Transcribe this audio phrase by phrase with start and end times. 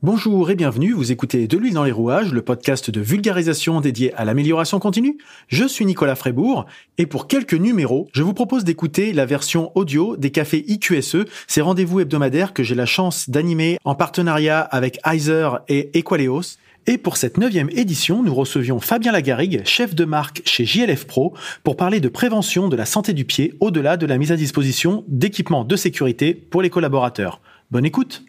[0.00, 4.14] Bonjour et bienvenue, vous écoutez De l'huile dans les rouages, le podcast de vulgarisation dédié
[4.14, 5.18] à l'amélioration continue.
[5.48, 6.66] Je suis Nicolas Frébourg
[6.98, 11.60] et pour quelques numéros, je vous propose d'écouter la version audio des cafés IQSE, ces
[11.62, 16.58] rendez-vous hebdomadaires que j'ai la chance d'animer en partenariat avec Heiser et Equaleos.
[16.86, 21.34] Et pour cette neuvième édition, nous recevions Fabien Lagarrigue, chef de marque chez JLF Pro,
[21.64, 25.04] pour parler de prévention de la santé du pied au-delà de la mise à disposition
[25.08, 27.40] d'équipements de sécurité pour les collaborateurs.
[27.72, 28.22] Bonne écoute!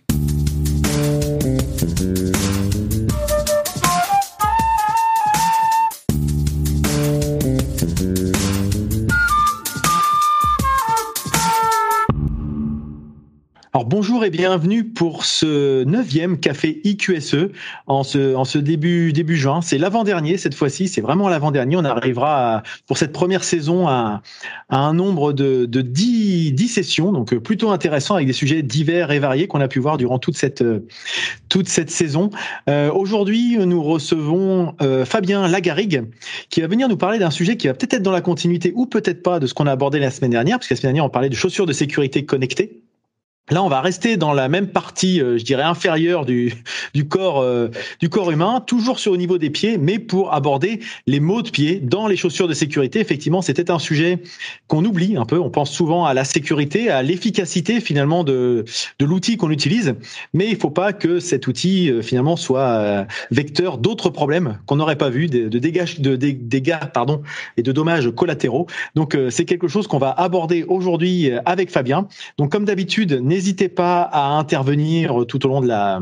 [13.71, 17.51] Alors bonjour et bienvenue pour ce neuvième café IQSE
[17.85, 19.61] en ce, en ce début, début juin.
[19.61, 21.75] C'est l'avant-dernier cette fois-ci, c'est vraiment l'avant-dernier.
[21.77, 24.23] On arrivera pour cette première saison à,
[24.71, 29.19] un nombre de, de 10, 10, sessions, donc plutôt intéressant avec des sujets divers et
[29.19, 30.63] variés qu'on a pu voir durant toute cette,
[31.47, 32.31] toute cette saison.
[32.71, 36.05] Euh, Aujourd'hui, nous recevons euh, Fabien Lagarrigue
[36.49, 38.87] qui va venir nous parler d'un sujet qui va peut-être être dans la continuité ou
[38.87, 41.11] peut-être pas de ce qu'on a abordé la semaine dernière, parce la semaine dernière on
[41.11, 42.81] parlait de chaussures de sécurité connectées.
[43.51, 46.53] Là, on va rester dans la même partie, euh, je dirais inférieure du,
[46.93, 47.69] du corps euh,
[47.99, 51.49] du corps humain, toujours sur au niveau des pieds, mais pour aborder les maux de
[51.49, 52.99] pied dans les chaussures de sécurité.
[52.99, 54.19] Effectivement, c'était un sujet
[54.67, 55.39] qu'on oublie un peu.
[55.39, 58.65] On pense souvent à la sécurité, à l'efficacité finalement de
[58.99, 59.95] de l'outil qu'on utilise,
[60.33, 64.97] mais il faut pas que cet outil euh, finalement soit vecteur d'autres problèmes qu'on n'aurait
[64.97, 67.21] pas vu, de, dégâts pardon
[67.57, 68.67] et de dommages collatéraux.
[68.95, 72.07] Donc c'est quelque chose qu'on va aborder aujourd'hui avec Fabien.
[72.37, 73.21] Donc comme d'habitude,
[73.69, 76.01] pas à intervenir tout au long de la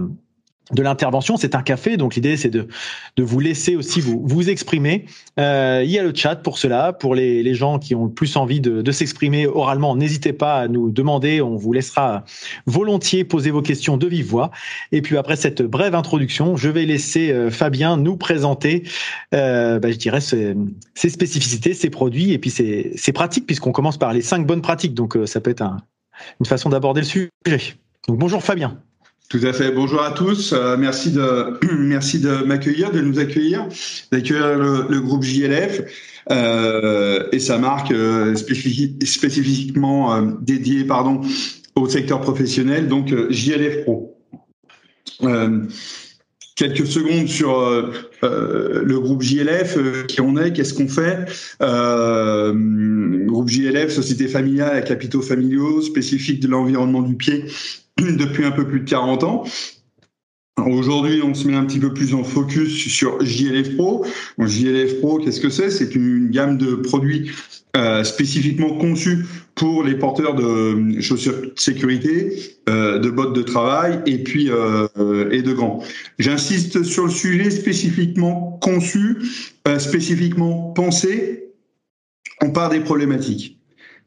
[0.72, 1.38] de l'intervention.
[1.38, 2.68] C'est un café, donc l'idée c'est de,
[3.16, 5.06] de vous laisser aussi vous, vous exprimer.
[5.40, 8.12] Euh, il y a le chat pour cela, pour les, les gens qui ont le
[8.12, 9.96] plus envie de, de s'exprimer oralement.
[9.96, 12.26] N'hésitez pas à nous demander, on vous laissera
[12.66, 14.52] volontiers poser vos questions de vive voix.
[14.92, 18.84] Et puis après cette brève introduction, je vais laisser euh, Fabien nous présenter,
[19.34, 20.56] euh, bah, je dirais, ses,
[20.96, 24.62] ses, spécificités, ses produits et puis ses, ses pratiques, puisqu'on commence par les cinq bonnes
[24.62, 24.94] pratiques.
[24.94, 25.78] Donc euh, ça peut être un,
[26.40, 27.30] une façon d'aborder le sujet.
[28.08, 28.78] Bonjour Fabien.
[29.30, 29.72] Tout à fait.
[29.72, 30.54] Bonjour à tous.
[30.54, 33.68] Euh, merci de m'accueillir, de nous accueillir,
[34.10, 35.82] d'accueillir le, groupe JLF
[36.32, 41.20] euh, et sa marque euh, spécifiquement dédiée pardon
[41.76, 44.18] au secteur professionnel, donc JLF Pro.
[46.58, 47.62] Quelques secondes sur
[48.22, 51.26] le groupe JLF, qui on est, qu'est-ce qu'on fait.
[53.28, 57.46] groupe JLF, société familiale à capitaux familiaux, spécifique de l'environnement du pied
[57.98, 59.44] depuis un peu plus de 40 ans.
[60.66, 64.06] Aujourd'hui, on se met un petit peu plus en focus sur JLF Pro.
[64.40, 65.70] JLF Pro, qu'est-ce que c'est?
[65.70, 67.32] C'est une gamme de produits
[67.76, 74.02] euh, spécifiquement conçus pour les porteurs de chaussures de sécurité, euh, de bottes de travail
[74.08, 75.84] et puis euh, et de gants.
[76.18, 79.18] J'insiste sur le sujet spécifiquement conçu,
[79.68, 81.54] euh, spécifiquement pensé.
[82.42, 83.57] On part des problématiques.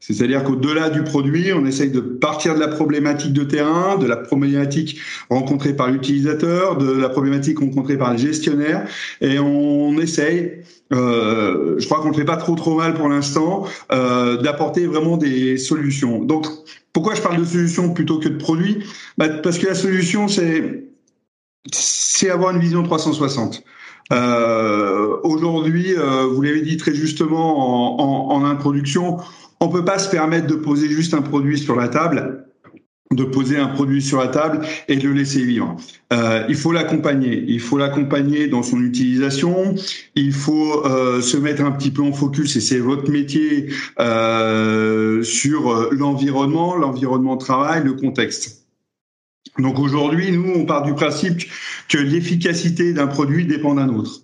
[0.01, 4.17] C'est-à-dire qu'au-delà du produit, on essaye de partir de la problématique de terrain, de la
[4.17, 8.87] problématique rencontrée par l'utilisateur, de la problématique rencontrée par les gestionnaires,
[9.21, 13.65] et on essaye, euh, je crois qu'on ne fait pas trop trop mal pour l'instant,
[13.91, 16.23] euh, d'apporter vraiment des solutions.
[16.25, 16.47] Donc,
[16.93, 18.79] pourquoi je parle de solutions plutôt que de produits?
[19.19, 20.87] Bah, Parce que la solution, c'est
[21.71, 23.63] c'est avoir une vision 360.
[24.11, 29.17] Euh, Aujourd'hui, euh, vous l'avez dit très justement en, en, en introduction,
[29.61, 32.45] on peut pas se permettre de poser juste un produit sur la table
[33.11, 35.75] de poser un produit sur la table et de le laisser vivre.
[36.13, 37.43] Euh, il faut l'accompagner.
[37.47, 39.75] Il faut l'accompagner dans son utilisation.
[40.15, 43.67] Il faut euh, se mettre un petit peu en focus, et c'est votre métier,
[43.99, 48.65] euh, sur l'environnement, l'environnement de travail, le contexte.
[49.59, 51.43] Donc aujourd'hui, nous, on part du principe
[51.89, 54.21] que l'efficacité d'un produit dépend d'un autre.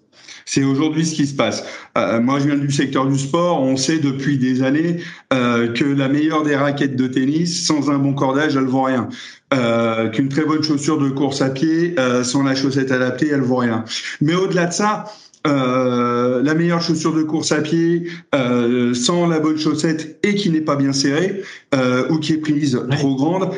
[0.47, 1.63] C'est aujourd'hui ce qui se passe.
[1.97, 3.61] Euh, moi, je viens du secteur du sport.
[3.61, 5.01] On sait depuis des années
[5.33, 9.09] euh, que la meilleure des raquettes de tennis, sans un bon cordage, elle vaut rien.
[9.53, 13.41] Euh, Qu'une très bonne chaussure de course à pied, euh, sans la chaussette adaptée, elle
[13.41, 13.83] vaut rien.
[14.21, 15.05] Mais au-delà de ça,
[15.45, 20.49] euh, la meilleure chaussure de course à pied euh, sans la bonne chaussette et qui
[20.49, 21.41] n'est pas bien serrée
[21.73, 23.51] euh, ou qui est prise trop grande,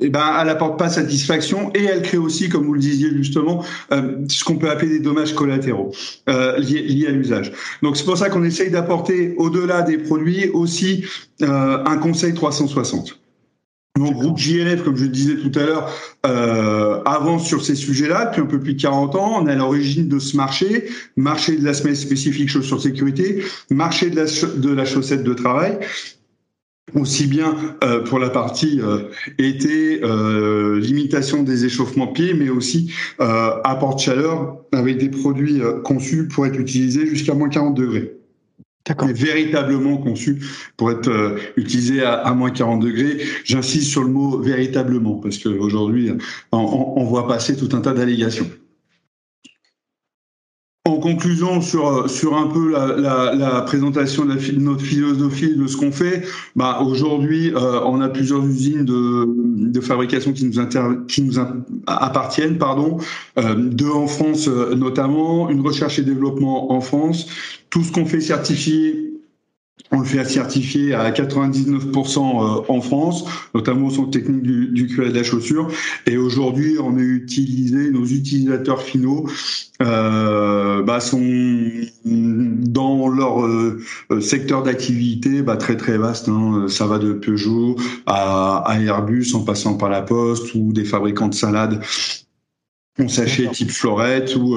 [0.00, 3.64] eh ben, elle apporte pas satisfaction et elle crée aussi, comme vous le disiez justement,
[3.92, 5.92] euh, ce qu'on peut appeler des dommages collatéraux
[6.28, 7.52] euh, liés, liés, à l'usage.
[7.82, 11.04] Donc c'est pour ça qu'on essaye d'apporter au-delà des produits aussi
[11.42, 13.20] euh, un conseil 360.
[13.98, 15.92] Donc groupe JLF, comme je le disais tout à l'heure,
[16.24, 19.42] euh, avance sur ces sujets-là depuis un peu plus de 40 ans.
[19.42, 24.10] On est à l'origine de ce marché, marché de la semaine spécifique chaussures sécurité, marché
[24.10, 25.78] de la chaussette de travail.
[26.94, 27.54] Aussi bien
[27.84, 34.00] euh, pour la partie euh, été, euh, limitation des échauffements pieds, mais aussi apport de
[34.00, 38.16] chaleur avec des produits conçus pour être utilisés jusqu'à moins 40 degrés.
[38.86, 39.08] D'accord.
[39.08, 40.38] Véritablement conçus
[40.76, 43.18] pour être utilisés à, moins 40 degrés.
[43.44, 46.10] J'insiste sur le mot véritablement parce qu'aujourd'hui,
[46.50, 46.58] on,
[46.96, 48.48] on voit passer tout un tas d'allégations.
[50.90, 55.92] En conclusion sur sur un peu la, présentation de, la, notre philosophie de ce qu'on
[55.92, 56.24] fait,
[56.56, 61.38] bah aujourd'hui euh, on a plusieurs usines de, fabrication qui nous qui nous
[61.86, 62.98] appartiennent, pardon,
[63.38, 67.28] euh, deux en France euh, notamment, une recherche et développement en France,
[67.70, 69.09] tout ce qu'on fait certifier
[69.92, 74.86] on le fait certifier à 99% euh, en France, notamment au centre technique du, du
[74.86, 75.68] QA de la chaussure.
[76.06, 79.28] Et aujourd'hui, on a utilisé, nos utilisateurs finaux
[79.82, 81.20] euh, bah, sont
[82.04, 83.80] dans leur euh,
[84.20, 86.28] secteur d'activité bah, très très vaste.
[86.28, 86.66] Hein.
[86.68, 87.76] Ça va de Peugeot
[88.06, 91.82] à, Airbus en passant par la Poste ou des fabricants de salades
[92.98, 94.56] on sachet type Florette ou,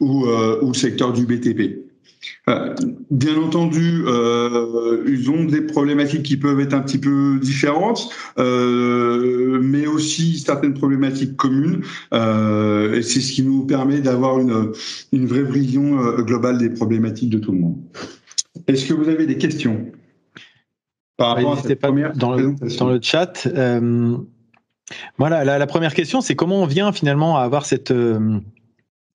[0.00, 1.85] ou, ou le secteur du BTP.
[2.48, 2.74] Euh,
[3.10, 8.08] bien entendu, euh, ils ont des problématiques qui peuvent être un petit peu différentes,
[8.38, 11.82] euh, mais aussi certaines problématiques communes.
[12.12, 14.72] Euh, et c'est ce qui nous permet d'avoir une,
[15.12, 17.76] une vraie vision globale des problématiques de tout le monde.
[18.66, 19.86] Est-ce que vous avez des questions
[21.16, 23.48] par rapport à cette pas première dans le, dans le chat
[25.18, 27.92] Voilà, la, la, première question, c'est comment on vient finalement à avoir cette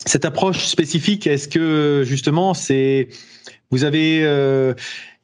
[0.06, 3.09] cette approche spécifique, est-ce que justement c'est
[3.69, 4.74] vous avez euh,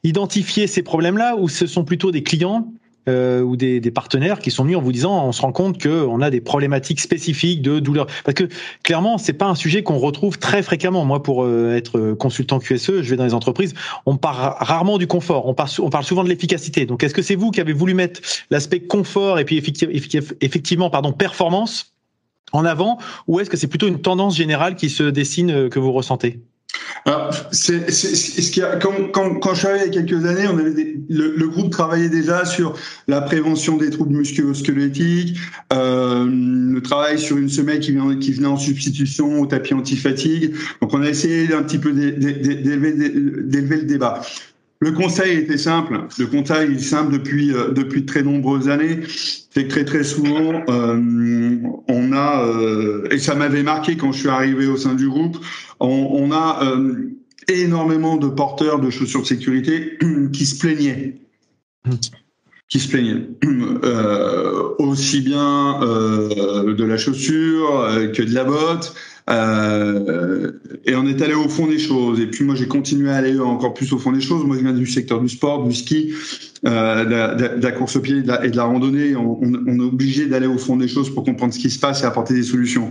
[0.04, 2.72] identifié ces problèmes-là ou ce sont plutôt des clients
[3.08, 5.82] euh, ou des, des, partenaires qui sont venus en vous disant on se rend compte
[5.82, 8.06] qu'on a des problématiques spécifiques de douleur?
[8.24, 8.48] Parce que
[8.82, 11.04] clairement c'est pas un sujet qu'on retrouve très fréquemment.
[11.04, 13.74] Moi pour euh, être consultant QSE je vais dans les entreprises
[14.06, 15.46] on parle rarement du confort.
[15.46, 16.86] On parle, on parle souvent de l'efficacité.
[16.86, 18.20] Donc est-ce que c'est vous qui avez voulu mettre
[18.50, 19.62] l'aspect confort et puis
[20.40, 21.97] effectivement pardon performance
[22.52, 25.78] en avant ou est-ce que c'est plutôt une tendance générale qui se dessine euh, que
[25.78, 26.40] vous ressentez?
[27.04, 27.30] Quand,
[29.54, 30.46] je arrivé il y a quelques années,
[31.08, 32.74] le, groupe travaillait déjà sur
[33.06, 35.38] la prévention des troubles musculo-squelettiques,
[35.72, 40.54] euh, le travail sur une semelle qui venait en substitution au tapis anti-fatigue.
[40.82, 42.92] Donc, on a essayé un petit peu d'élever
[43.76, 44.20] le débat.
[44.80, 46.06] Le conseil était simple.
[46.18, 49.00] Le conseil est simple depuis euh, depuis très nombreuses années.
[49.06, 51.56] C'est que très très souvent euh,
[51.88, 55.38] on a euh, et ça m'avait marqué quand je suis arrivé au sein du groupe.
[55.80, 57.10] On, on a euh,
[57.48, 59.98] énormément de porteurs de chaussures de sécurité
[60.32, 61.16] qui se plaignaient.
[62.68, 63.26] Qui se plaignaient
[64.78, 68.94] aussi bien de la chaussure que de la botte,
[69.28, 70.52] euh,
[70.86, 72.20] et on est allé au fond des choses.
[72.20, 74.44] Et puis moi, j'ai continué à aller encore plus au fond des choses.
[74.44, 76.14] Moi, je viens du secteur du sport, du ski,
[76.66, 79.16] euh, de, la, course au pied et de la, randonnée.
[79.16, 82.02] On, on, est obligé d'aller au fond des choses pour comprendre ce qui se passe
[82.02, 82.90] et apporter des solutions.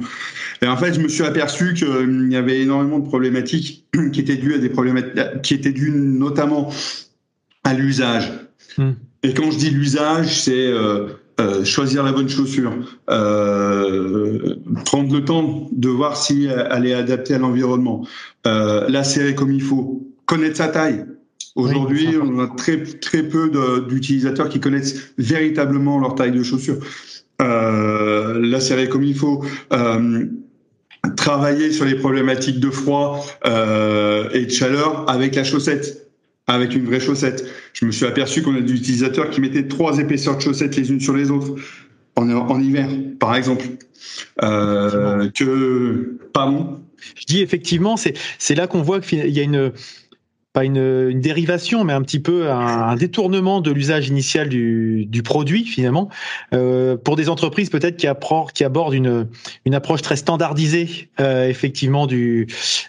[0.61, 4.37] Et en fait, je me suis aperçu qu'il y avait énormément de problématiques qui étaient
[4.37, 6.71] dues à des problématiques, qui étaient dues notamment
[7.63, 8.31] à l'usage.
[8.77, 8.91] Hmm.
[9.23, 11.07] Et quand je dis l'usage, c'est euh,
[11.39, 12.73] euh, choisir la bonne chaussure,
[13.09, 14.55] euh,
[14.85, 18.07] prendre le temps de voir si elle est adaptée à l'environnement,
[18.45, 21.05] euh, la serrer comme il faut, connaître sa taille.
[21.55, 23.51] Aujourd'hui, on a très très peu
[23.87, 26.77] d'utilisateurs qui connaissent véritablement leur taille de chaussure.
[27.41, 29.43] Euh, la serrer comme il faut.
[29.73, 30.25] Euh,
[31.15, 36.06] travailler sur les problématiques de froid euh, et de chaleur avec la chaussette
[36.47, 37.45] avec une vraie chaussette.
[37.73, 40.89] Je me suis aperçu qu'on a des utilisateurs qui mettaient trois épaisseurs de chaussettes les
[40.91, 41.55] unes sur les autres
[42.15, 42.89] en, en hiver,
[43.19, 43.65] par exemple.
[44.41, 46.79] Euh, que, pardon?
[47.15, 49.71] Je dis effectivement, c'est là qu'on voit qu'il y a une
[50.57, 55.21] pas une, une, dérivation, mais un petit peu un, détournement de l'usage initial du, du,
[55.21, 56.09] produit finalement
[56.51, 58.07] euh, pour des entreprises peut-être qui,
[58.55, 59.27] qui abordent une,
[59.65, 62.47] une approche très standardisée euh, effectivement du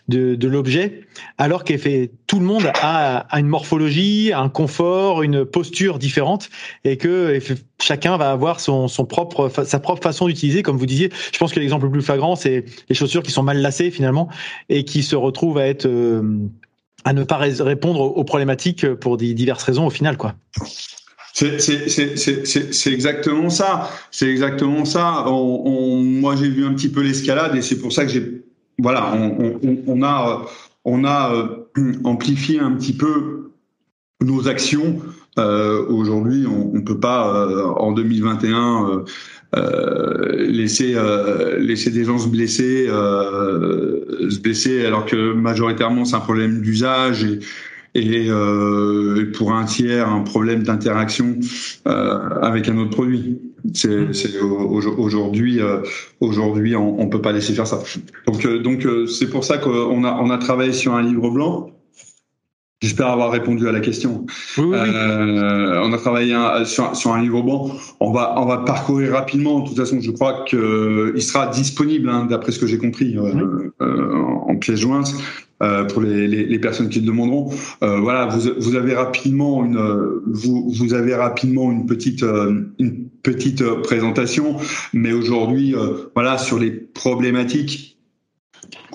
[0.08, 1.02] de, de l'objet,
[1.36, 6.48] alors qu'effet tout le monde a, a, une morphologie, un confort, une posture différente,
[6.84, 7.38] et que
[7.82, 11.10] chacun va avoir son, son propre sa propre façon d'utiliser, comme vous disiez.
[11.34, 14.30] Je pense que l'exemple le plus flagrant, c'est les chaussures qui sont mal lacées finalement
[14.70, 16.22] et qui se retrouvent à être euh,
[17.04, 20.34] à ne pas répondre aux problématiques pour diverses raisons au final, quoi.
[21.32, 23.90] C'est exactement ça.
[24.10, 25.24] C'est exactement ça.
[25.28, 28.42] Moi, j'ai vu un petit peu l'escalade et c'est pour ça que j'ai,
[28.78, 30.46] voilà, on, on, a,
[30.84, 33.52] on a euh, amplifié un petit peu
[34.20, 35.00] nos actions.
[35.38, 39.04] Euh, Aujourd'hui, on, ne peut pas euh, en 2021 euh,
[39.56, 46.20] laisser euh, laisser des gens se blesser euh, se blesser alors que majoritairement c'est un
[46.20, 47.38] problème d'usage et
[47.94, 48.30] et
[49.36, 51.38] pour un tiers un problème d'interaction
[51.86, 53.38] avec un autre produit.
[53.74, 54.12] C'est mmh.
[54.98, 55.60] aujourd'hui
[56.20, 57.82] aujourd'hui on, on peut pas laisser faire ça.
[58.26, 61.70] Donc donc c'est pour ça qu'on a on a travaillé sur un livre blanc
[62.80, 64.24] J'espère avoir répondu à la question.
[64.56, 67.72] Oui, oui, euh, on a travaillé sur, sur, un livre bon.
[67.98, 69.60] On va, on va parcourir rapidement.
[69.60, 73.72] De toute façon, je crois qu'il sera disponible, hein, d'après ce que j'ai compris, euh,
[73.80, 74.12] euh,
[74.46, 75.12] en pièce jointe.
[75.60, 79.64] Euh, pour les, les, les, personnes qui le demanderont, euh, voilà, vous, vous avez rapidement
[79.64, 79.76] une,
[80.28, 82.22] vous, vous avez rapidement une petite,
[82.78, 84.56] une petite présentation,
[84.92, 85.74] mais aujourd'hui,
[86.14, 87.97] voilà, sur les problématiques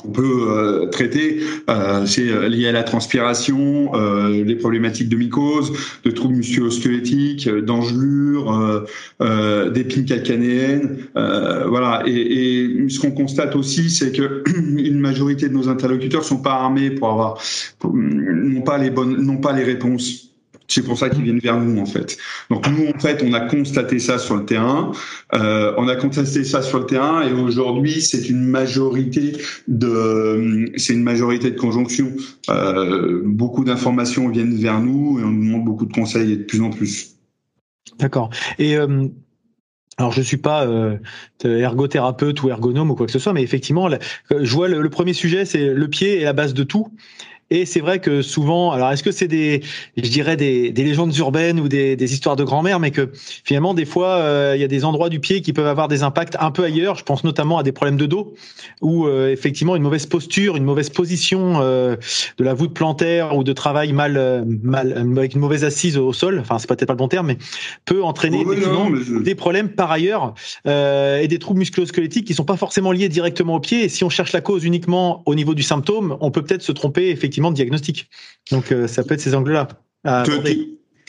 [0.04, 5.72] qu'on peut euh, traiter, euh, c'est euh, lié à la transpiration, les problématiques de mycose,
[6.04, 8.86] de troubles musculo-squelettiques, d'engelures,
[9.74, 12.04] d'épines calcanéennes, voilà.
[12.06, 14.44] Et, et ce qu'on constate aussi, c'est que
[14.78, 17.42] une majorité de nos interlocuteurs sont pas armés pour avoir,
[17.84, 20.33] n'ont pas les bonnes, n'ont pas les réponses
[20.68, 22.18] c'est pour ça qu'ils viennent vers nous en fait.
[22.50, 24.92] Donc nous en fait, on a constaté ça sur le terrain.
[25.34, 29.34] Euh, on a constaté ça sur le terrain et aujourd'hui, c'est une majorité
[29.68, 32.12] de, c'est une majorité de conjonction.
[32.50, 36.44] Euh, beaucoup d'informations viennent vers nous et on nous demande beaucoup de conseils et de
[36.44, 37.16] plus en plus.
[38.00, 38.30] D'accord.
[38.58, 39.08] Et euh,
[39.98, 40.68] alors je suis pas
[41.44, 43.90] ergothérapeute ou ergonome ou quoi que ce soit, mais effectivement,
[44.32, 46.88] je vois le premier sujet, c'est le pied est la base de tout.
[47.54, 49.62] Et c'est vrai que souvent, alors est-ce que c'est des,
[49.96, 53.76] je dirais des, des, légendes urbaines ou des, des histoires de grand-mère, mais que finalement
[53.76, 56.36] des fois euh, il y a des endroits du pied qui peuvent avoir des impacts
[56.40, 56.96] un peu ailleurs.
[56.96, 58.34] Je pense notamment à des problèmes de dos,
[58.82, 61.96] ou euh, effectivement une mauvaise posture, une mauvaise position euh,
[62.40, 66.40] de la voûte plantaire ou de travail mal, mal avec une mauvaise assise au sol.
[66.40, 67.38] Enfin c'est peut-être pas le bon terme, mais
[67.86, 68.44] peut entraîner
[69.22, 70.34] des problèmes par ailleurs
[70.66, 73.84] et des troubles musculo-squelettiques qui sont pas forcément liés directement au pied.
[73.84, 76.72] Et si on cherche la cause uniquement au niveau du symptôme, on peut peut-être se
[76.72, 78.10] tromper effectivement de diagnostic.
[78.52, 79.68] Donc euh, ça peut être ces angles-là.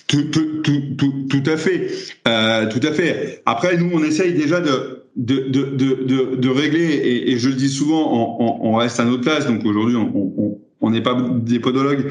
[0.07, 1.91] Tout, tout, à fait,
[2.29, 3.43] euh, tout à fait.
[3.47, 8.59] Après, nous, on essaye déjà de de, de, de, régler, et, je le dis souvent,
[8.61, 12.11] on, reste à notre place, donc aujourd'hui, on n'est pas des podologues,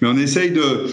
[0.00, 0.86] mais on essaye de,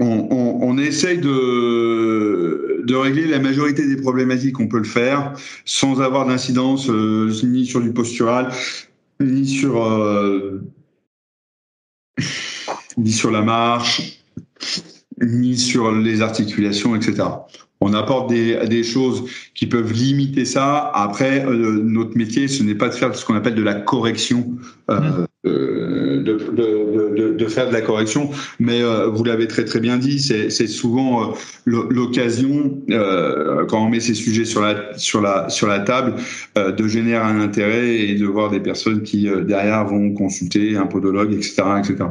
[0.00, 5.32] on, essaye de, de régler la majorité des problématiques, on peut le faire,
[5.64, 8.50] sans avoir d'incidence euh, ni sur du postural,
[9.20, 9.80] ni sur
[12.96, 14.20] ni sur la marche,
[15.20, 17.24] ni sur les articulations, etc.
[17.80, 20.90] On apporte des, choses qui peuvent limiter ça.
[20.94, 24.56] Après, euh, notre métier, ce n'est pas de faire ce qu'on appelle de la correction,
[24.90, 25.26] euh, mmh.
[25.48, 28.30] De, de, de, de, faire de la correction.
[28.58, 32.78] Mais euh, vous l'avez très très bien dit, c'est souvent l'occasion,
[33.68, 36.14] quand on met ces sujets sur la sur la sur la table,
[36.56, 41.32] de générer un intérêt et de voir des personnes qui derrière vont consulter un podologue,
[41.32, 42.10] etc., etc.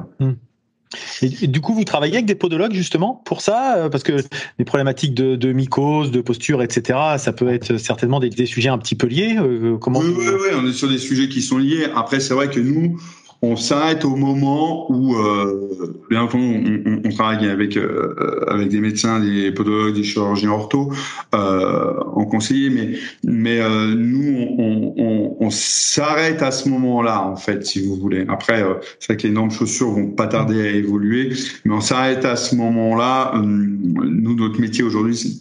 [1.22, 4.13] Et, du coup, vous travaillez avec des podologues justement pour ça, euh, parce que
[4.58, 7.00] les problématiques de, de mycose, de posture, etc.
[7.17, 9.36] Ça peut être certainement des, des sujets un petit peu liés.
[9.38, 11.88] Euh, comment oui, oui, oui, on est sur des sujets qui sont liés.
[11.96, 13.00] Après, c'est vrai que nous,
[13.41, 18.79] on s'arrête au moment où, euh, bien entendu, on, on, travaille avec euh, avec des
[18.79, 20.91] médecins, des podologues, des chirurgiens ortho
[21.36, 27.36] euh, en conseiller, mais mais euh, nous, on, on, on s'arrête à ce moment-là, en
[27.36, 28.25] fait, si vous voulez.
[28.27, 31.34] Après, euh, c'est vrai que les normes chaussures vont pas tarder à évoluer,
[31.65, 33.34] mais on s'arrête à ce moment-là.
[33.44, 35.34] nous, notre métier aujourd'hui, c'est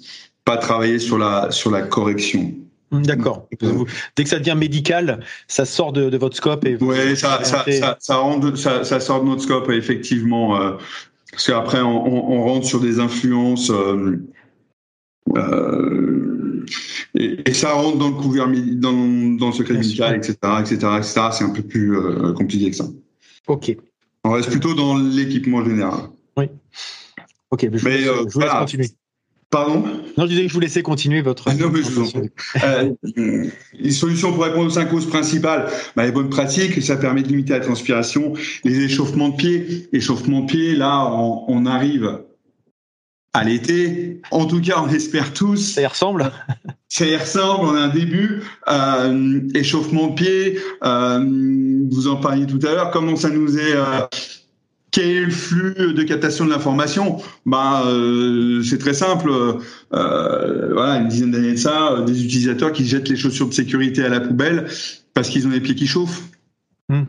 [0.45, 2.53] pas travailler sur la sur la correction.
[2.93, 3.49] Hum, d'accord.
[4.16, 7.64] Dès que ça devient médical, ça sort de, de votre scope et oui, ça, ça,
[7.69, 10.61] ça, ça, rentre, ça, ça, sort de notre scope effectivement.
[10.61, 10.76] Euh,
[11.33, 14.25] parce qu'après, on, on, rentre sur des influences euh,
[15.37, 16.64] euh,
[17.14, 21.21] et, et, ça rentre dans le couvert dans, dans le secret médical, etc., etc., etc.
[21.33, 21.99] C'est un peu plus
[22.35, 22.87] compliqué que ça.
[23.49, 23.76] Ok.
[24.23, 26.09] On reste plutôt dans l'équipement général.
[26.37, 26.47] Oui.
[27.50, 28.88] Ok, mais je, mais, vous, je vous laisse continuer.
[29.57, 29.85] Pardon
[30.19, 31.49] Non, je disais que je vous laissais continuer votre.
[31.49, 32.21] Ah non, mais je vous en
[32.63, 37.23] euh, Les solutions pour répondre aux cinq causes principales, bah, les bonnes pratiques, ça permet
[37.23, 38.35] de limiter la transpiration,
[38.65, 39.89] les échauffements de pied.
[39.95, 42.19] Échauffement de pied, là, on, arrive
[43.33, 44.21] à l'été.
[44.31, 45.73] En tout cas, on espère tous.
[45.73, 46.31] Ça y ressemble?
[46.89, 47.65] Ça y ressemble.
[47.65, 48.43] On a un début.
[48.69, 50.59] Euh, échauffement de pied.
[50.85, 51.25] Euh,
[51.91, 52.91] vous en parliez tout à l'heure.
[52.91, 53.75] Comment ça nous est
[54.97, 57.19] quel est le flux de captation de l'information?
[57.45, 59.31] Bah, euh, C'est très simple.
[59.93, 63.53] Euh, voilà, une dizaine d'années de ça, euh, des utilisateurs qui jettent les chaussures de
[63.53, 64.69] sécurité à la poubelle
[65.12, 66.23] parce qu'ils ont les pieds qui chauffent.
[66.88, 67.03] Hmm.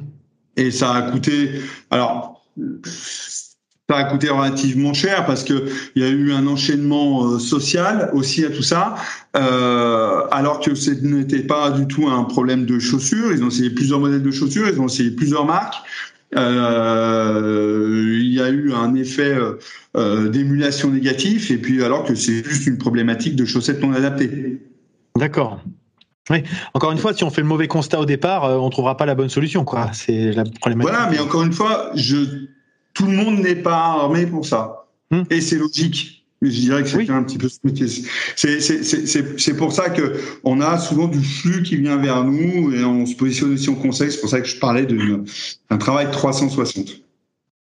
[0.57, 1.61] Et ça a coûté.
[1.89, 2.45] Alors,
[3.89, 8.43] ça a coûté relativement cher parce que il y a eu un enchaînement social aussi
[8.43, 8.95] à tout ça,
[9.37, 13.31] euh, alors que ce n'était pas du tout un problème de chaussures.
[13.31, 15.77] Ils ont essayé plusieurs modèles de chaussures, ils ont essayé plusieurs marques.
[16.35, 19.35] Euh, il y a eu un effet
[19.95, 24.61] euh, d'émulation négatif, et puis alors que c'est juste une problématique de chaussettes non adaptées.
[25.17, 25.61] D'accord.
[26.29, 26.43] Oui.
[26.73, 29.15] Encore une fois, si on fait le mauvais constat au départ, on trouvera pas la
[29.15, 29.91] bonne solution, quoi.
[29.93, 30.91] C'est la problématique.
[30.91, 32.17] Voilà, mais encore une fois, je,
[32.93, 35.23] tout le monde n'est pas armé pour ça, hmm.
[35.29, 36.16] et c'est logique.
[36.41, 37.49] Mais je dirais que c'est un petit peu
[38.35, 43.05] C'est pour ça que on a souvent du flux qui vient vers nous et on
[43.05, 44.11] se positionne aussi en conseil.
[44.11, 47.01] C'est pour ça que je parlais d'un travail 360.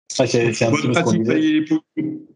[0.09, 1.65] c'est un, petit peu ce qu'on disait.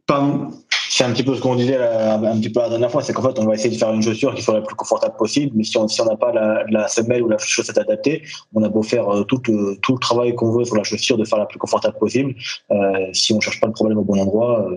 [0.06, 0.50] Pardon
[0.94, 3.22] c'est un petit peu ce qu'on disait un petit peu la dernière fois, c'est qu'en
[3.22, 5.64] fait, on va essayer de faire une chaussure qui soit la plus confortable possible, mais
[5.64, 8.22] si on si n'a pas la, semelle ou la chaussette adaptée,
[8.54, 11.18] on a beau faire euh, tout, euh, tout le travail qu'on veut sur la chaussure
[11.18, 12.36] de faire la plus confortable possible,
[12.70, 14.68] euh, si on cherche pas le problème au bon endroit,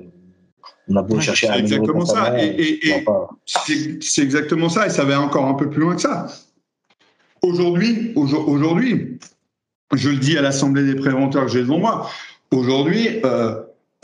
[0.90, 2.34] on a beau chercher à exactement ça.
[2.42, 2.80] Et,
[3.46, 4.88] c'est exactement ça.
[4.88, 6.28] Et ça va encore un peu plus loin que ça.
[7.42, 9.20] Aujourd'hui, aujourd'hui,
[9.94, 12.10] je le dis à l'Assemblée des préventeurs que j'ai devant moi,
[12.52, 13.56] aujourd'hui, euh,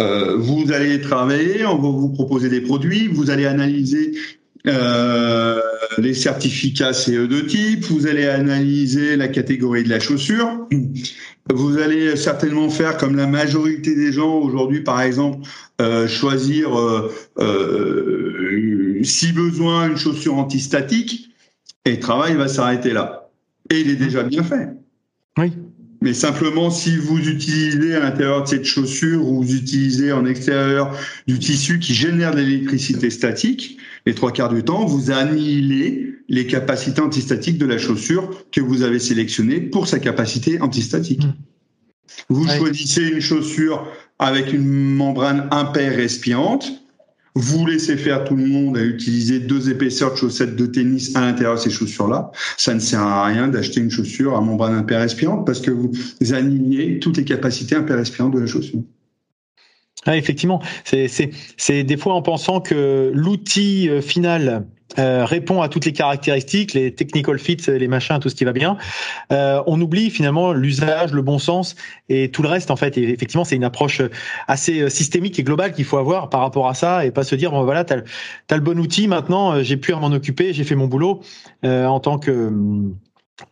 [0.01, 4.13] euh, vous allez travailler, on va vous proposer des produits, vous allez analyser
[4.67, 5.59] euh,
[5.97, 10.67] les certificats CE de type, vous allez analyser la catégorie de la chaussure,
[11.51, 15.47] vous allez certainement faire comme la majorité des gens aujourd'hui, par exemple,
[15.81, 21.29] euh, choisir euh, euh, si besoin une chaussure antistatique,
[21.85, 23.29] et le travail va s'arrêter là.
[23.69, 24.69] Et il est déjà bien fait.
[25.37, 25.51] Oui.
[26.01, 30.97] Mais simplement, si vous utilisez à l'intérieur de cette chaussure ou vous utilisez en extérieur
[31.27, 36.47] du tissu qui génère de l'électricité statique, les trois quarts du temps, vous annihilez les
[36.47, 41.23] capacités antistatiques de la chaussure que vous avez sélectionnée pour sa capacité antistatique.
[41.23, 41.33] Mmh.
[42.29, 43.87] Vous choisissez une chaussure
[44.19, 46.71] avec une membrane impair respirante.
[47.35, 51.21] Vous laissez faire tout le monde à utiliser deux épaisseurs de chaussettes de tennis à
[51.21, 52.31] l'intérieur de ces chaussures-là.
[52.57, 55.91] Ça ne sert à rien d'acheter une chaussure à membrane impair respirante parce que vous
[56.31, 58.81] annihilez toutes les capacités impair respirantes de la chaussure.
[60.05, 64.65] Ah, effectivement, c'est des fois en pensant que l'outil euh, final
[64.99, 68.53] euh, répond à toutes les caractéristiques, les technical fits, les machins, tout ce qui va
[68.53, 68.77] bien.
[69.31, 71.75] Euh, on oublie finalement l'usage, le bon sens
[72.09, 72.97] et tout le reste en fait.
[72.97, 74.01] Et effectivement, c'est une approche
[74.47, 77.35] assez euh, systémique et globale qu'il faut avoir par rapport à ça et pas se
[77.35, 77.97] dire bon voilà, t'as
[78.49, 81.21] as le bon outil maintenant, j'ai plus à m'en occuper, j'ai fait mon boulot
[81.63, 82.51] en tant que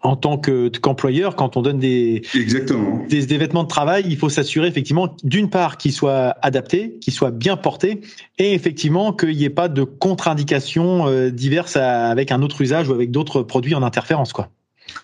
[0.02, 3.04] en tant qu'employeur, quand on donne des, Exactement.
[3.10, 7.14] Des, des, vêtements de travail, il faut s'assurer effectivement d'une part qu'ils soient adaptés, qu'ils
[7.14, 8.02] soient bien portés,
[8.38, 12.94] et effectivement qu'il n'y ait pas de contre-indications euh, diverses avec un autre usage ou
[12.94, 14.50] avec d'autres produits en interférence, quoi.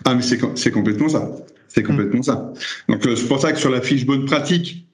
[0.05, 1.31] Ah mais c'est complètement ça,
[1.69, 2.53] c'est complètement ça.
[2.89, 4.87] Donc euh, c'est pour ça que sur la fiche bonne pratique,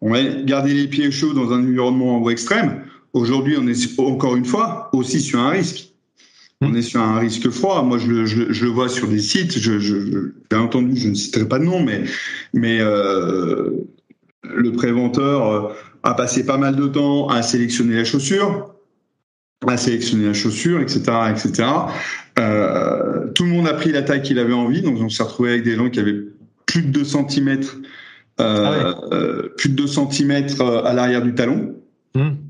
[0.00, 2.84] on va garder les pieds chauds dans un environnement extrême.
[3.12, 5.88] Aujourd'hui, on est encore une fois aussi sur un risque
[6.60, 7.82] on est sur un risque froid.
[7.82, 9.58] Moi, je, je, je le vois sur des sites.
[9.58, 12.02] Je, je, bien entendu, je ne citerai pas de nom, mais,
[12.52, 13.70] mais euh,
[14.42, 18.74] le préventeur euh, a passé pas mal de temps à sélectionner la chaussure,
[19.66, 21.68] à sélectionner la chaussure, etc., etc.
[22.38, 25.50] Euh, tout le monde a pris la taille qu'il avait envie, donc on s'est retrouvé
[25.50, 26.24] avec des gens qui avaient
[26.66, 27.60] plus de 2 cm,
[28.40, 28.94] euh, ah
[29.56, 30.44] plus de 2 cm
[30.84, 31.74] à l'arrière du talon.
[32.14, 32.47] Mmh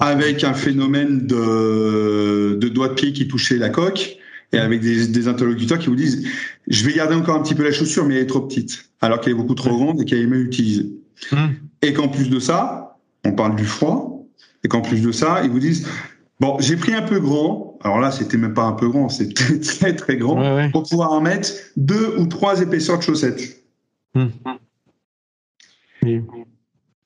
[0.00, 4.16] avec un phénomène de, de doigt de pied qui touchait la coque
[4.52, 6.26] et avec des, des, interlocuteurs qui vous disent
[6.66, 9.20] je vais garder encore un petit peu la chaussure mais elle est trop petite alors
[9.20, 10.90] qu'elle est beaucoup trop grande et qu'elle est mal utilisée.
[11.32, 11.54] Hum.
[11.82, 14.26] Et qu'en plus de ça, on parle du froid
[14.62, 15.86] et qu'en plus de ça, ils vous disent
[16.40, 19.60] bon j'ai pris un peu grand alors là c'était même pas un peu grand c'était
[19.60, 23.64] très très grand pour pouvoir en mettre deux ou trois épaisseurs de chaussettes.
[24.14, 24.30] Hum.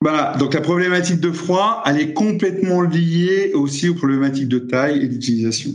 [0.00, 5.02] Voilà, donc la problématique de froid, elle est complètement liée aussi aux problématiques de taille
[5.02, 5.74] et d'utilisation.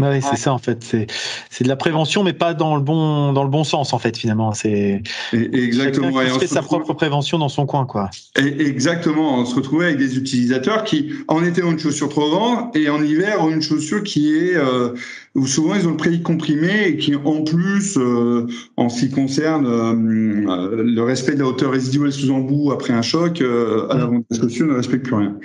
[0.00, 0.82] Oui, c'est ça en fait.
[0.82, 1.06] C'est
[1.50, 4.16] c'est de la prévention, mais pas dans le bon dans le bon sens en fait
[4.16, 4.52] finalement.
[4.52, 6.12] C'est exactement.
[6.38, 8.10] Fait sa propre prévention dans son coin quoi.
[8.36, 9.38] exactement.
[9.38, 12.88] On se retrouvait avec des utilisateurs qui en été ont une chaussure trop grande et
[12.88, 14.94] en hiver ont une chaussure qui est euh,
[15.34, 19.10] où souvent ils ont le prix comprimé et qui en plus euh, en ce qui
[19.10, 24.18] concerne euh, le respect de la hauteur résiduelle sous embout après un choc à l'avant
[24.18, 25.36] de la chaussure ne respecte plus rien.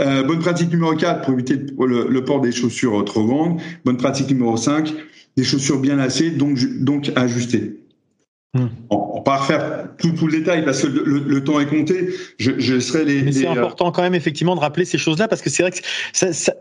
[0.00, 3.60] Euh, bonne pratique numéro 4 pour éviter le, port des chaussures trop grandes.
[3.84, 4.92] Bonne pratique numéro 5,
[5.36, 7.78] des chaussures bien lacées, donc, donc ajustées.
[8.54, 8.66] Hmm.
[8.90, 12.10] On, va pas refaire tout, tout, le détail parce que le, temps est compté.
[12.38, 13.22] Je, je serai les.
[13.22, 15.72] Mais c'est euh, important quand même effectivement de rappeler ces choses-là parce que c'est vrai
[15.72, 15.78] que
[16.12, 16.54] ça, ça,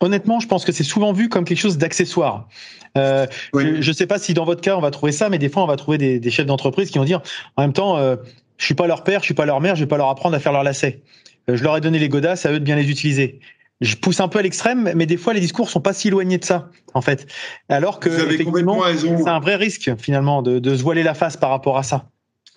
[0.00, 2.48] honnêtement, je pense que c'est souvent vu comme quelque chose d'accessoire.
[2.96, 5.48] Euh, Je ne sais pas si dans votre cas on va trouver ça, mais des
[5.48, 7.22] fois on va trouver des, des chefs d'entreprise qui vont dire
[7.56, 8.16] en même temps, euh,
[8.56, 10.34] je suis pas leur père, je suis pas leur mère, je vais pas leur apprendre
[10.34, 11.02] à faire leur lacet.
[11.48, 13.40] Euh, je leur ai donné les godasses, à eux de bien les utiliser.
[13.80, 16.38] je pousse un peu à l'extrême, mais des fois les discours sont pas si éloignés
[16.38, 17.26] de ça, en fait.
[17.68, 21.50] Alors que effectivement, c'est un vrai risque finalement de, de se voiler la face par
[21.50, 22.10] rapport à ça.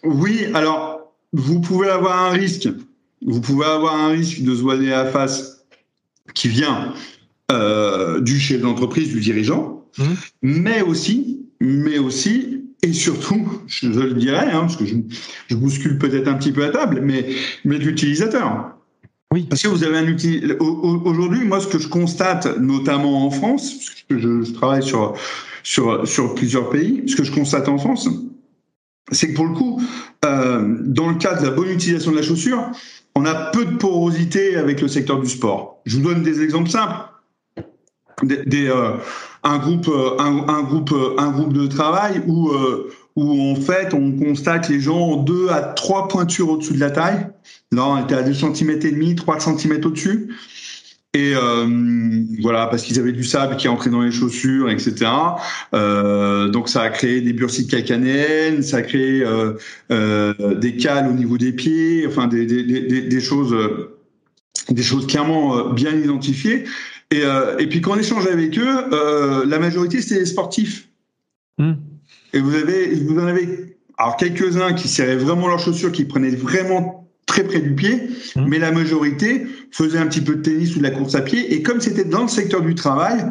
[0.03, 2.69] Oui, alors vous pouvez avoir un risque.
[3.25, 5.63] Vous pouvez avoir un risque de se voiler la face
[6.33, 6.93] qui vient
[7.51, 10.03] euh, du chef d'entreprise, du dirigeant, mmh.
[10.41, 14.95] mais aussi, mais aussi et surtout, je le dirais, hein, parce que je,
[15.49, 17.27] je bouscule peut-être un petit peu la table, mais,
[17.63, 18.75] mais l'utilisateur.
[19.31, 19.43] Oui.
[19.49, 20.43] Parce que vous avez un outil.
[20.59, 25.13] Aujourd'hui, moi, ce que je constate, notamment en France, parce que je, travaille sur,
[25.63, 28.09] sur, sur plusieurs pays, ce que je constate en France,
[29.11, 29.81] c'est que pour le coup,
[30.25, 32.71] euh, dans le cas de la bonne utilisation de la chaussure,
[33.15, 35.81] on a peu de porosité avec le secteur du sport.
[35.85, 37.05] Je vous donne des exemples simples.
[38.23, 38.97] Des, euh,
[39.43, 43.55] un groupe, euh, un, un, groupe, euh, un groupe de travail où euh, où en
[43.55, 47.27] fait on constate les gens ont deux à trois pointures au-dessus de la taille.
[47.71, 50.29] Là, on était à 2 cm et demi, 3 cm au-dessus.
[51.13, 51.67] Et euh,
[52.41, 55.11] voilà, parce qu'ils avaient du sable qui entrait dans les chaussures, etc.
[55.73, 59.53] Euh, donc ça a créé des bursites calcanéennes, ça a créé euh,
[59.91, 63.53] euh, des cales au niveau des pieds, enfin des, des, des, des choses,
[64.69, 66.63] des choses clairement bien identifiées.
[67.11, 67.23] Et,
[67.59, 70.87] et puis quand on échange avec eux, la majorité c'était des sportifs.
[71.57, 71.73] Mmh.
[72.31, 76.29] Et vous avez, vous en avez, alors quelques-uns qui serraient vraiment leurs chaussures, qui prenaient
[76.29, 77.00] vraiment
[77.31, 78.45] très près du pied, mmh.
[78.45, 81.53] mais la majorité faisait un petit peu de tennis ou de la course à pied.
[81.53, 83.23] Et comme c'était dans le secteur du travail,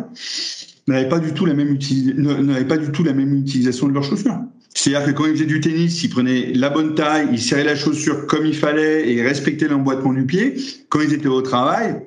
[0.87, 1.77] n'avaient pas du tout la même
[2.17, 4.39] n'avaient pas du tout la même utilisation de leurs chaussures.
[4.75, 7.77] C'est-à-dire que quand ils faisaient du tennis, ils prenaient la bonne taille, ils serraient la
[7.77, 10.57] chaussure comme il fallait et respectaient l'emboîtement du pied.
[10.89, 12.01] Quand ils étaient au travail,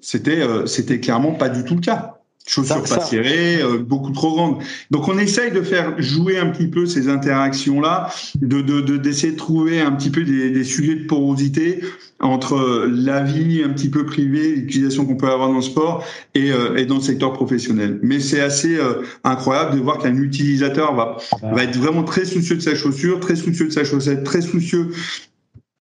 [0.00, 2.13] c'était euh, c'était clairement pas du tout le cas
[2.46, 4.58] chaussures pas serrées, euh, beaucoup trop grandes.
[4.90, 8.60] Donc on essaye de faire jouer un petit peu ces interactions-là, de
[8.96, 11.80] d'essayer de, de, trouver un petit peu des, des, sujets de porosité
[12.20, 16.04] entre la vie un petit peu privée, l'utilisation qu'on peut avoir dans le sport
[16.34, 17.98] et, euh, et dans le secteur professionnel.
[18.02, 22.56] Mais c'est assez euh, incroyable de voir qu'un utilisateur va, va être vraiment très soucieux
[22.56, 24.90] de sa chaussure, très soucieux de sa chaussette, très soucieux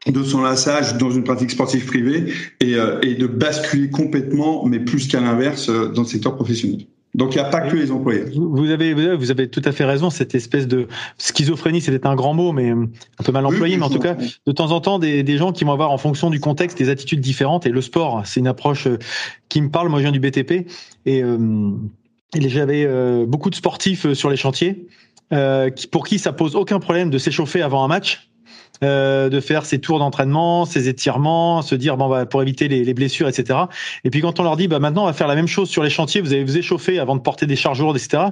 [0.07, 4.79] de son lassage dans une pratique sportive privée et, euh, et de basculer complètement, mais
[4.79, 6.85] plus qu'à l'inverse, euh, dans le secteur professionnel.
[7.13, 8.23] Donc il n'y a pas que les employés.
[8.33, 10.09] Vous avez, vous avez tout à fait raison.
[10.09, 10.87] Cette espèce de
[11.17, 12.87] schizophrénie, c'est un grand mot, mais euh,
[13.19, 13.75] un peu mal employé.
[13.75, 15.97] mais en tout cas, de temps en temps, des, des, gens qui vont avoir, en
[15.97, 17.65] fonction du contexte, des attitudes différentes.
[17.65, 18.87] Et le sport, c'est une approche
[19.49, 19.89] qui me parle.
[19.89, 20.67] Moi, je viens du BTP
[21.05, 21.71] et, euh,
[22.33, 22.87] et j'avais
[23.25, 24.87] beaucoup de sportifs sur les chantiers
[25.33, 28.29] euh, qui, pour qui ça pose aucun problème de s'échauffer avant un match
[28.83, 32.83] euh, de faire ses tours d'entraînement, ses étirements, se dire bon bah pour éviter les,
[32.83, 33.59] les, blessures, etc.
[34.03, 35.83] Et puis quand on leur dit bah maintenant on va faire la même chose sur
[35.83, 38.23] les chantiers, vous allez vous échauffer avant de porter des charges lourdes, etc.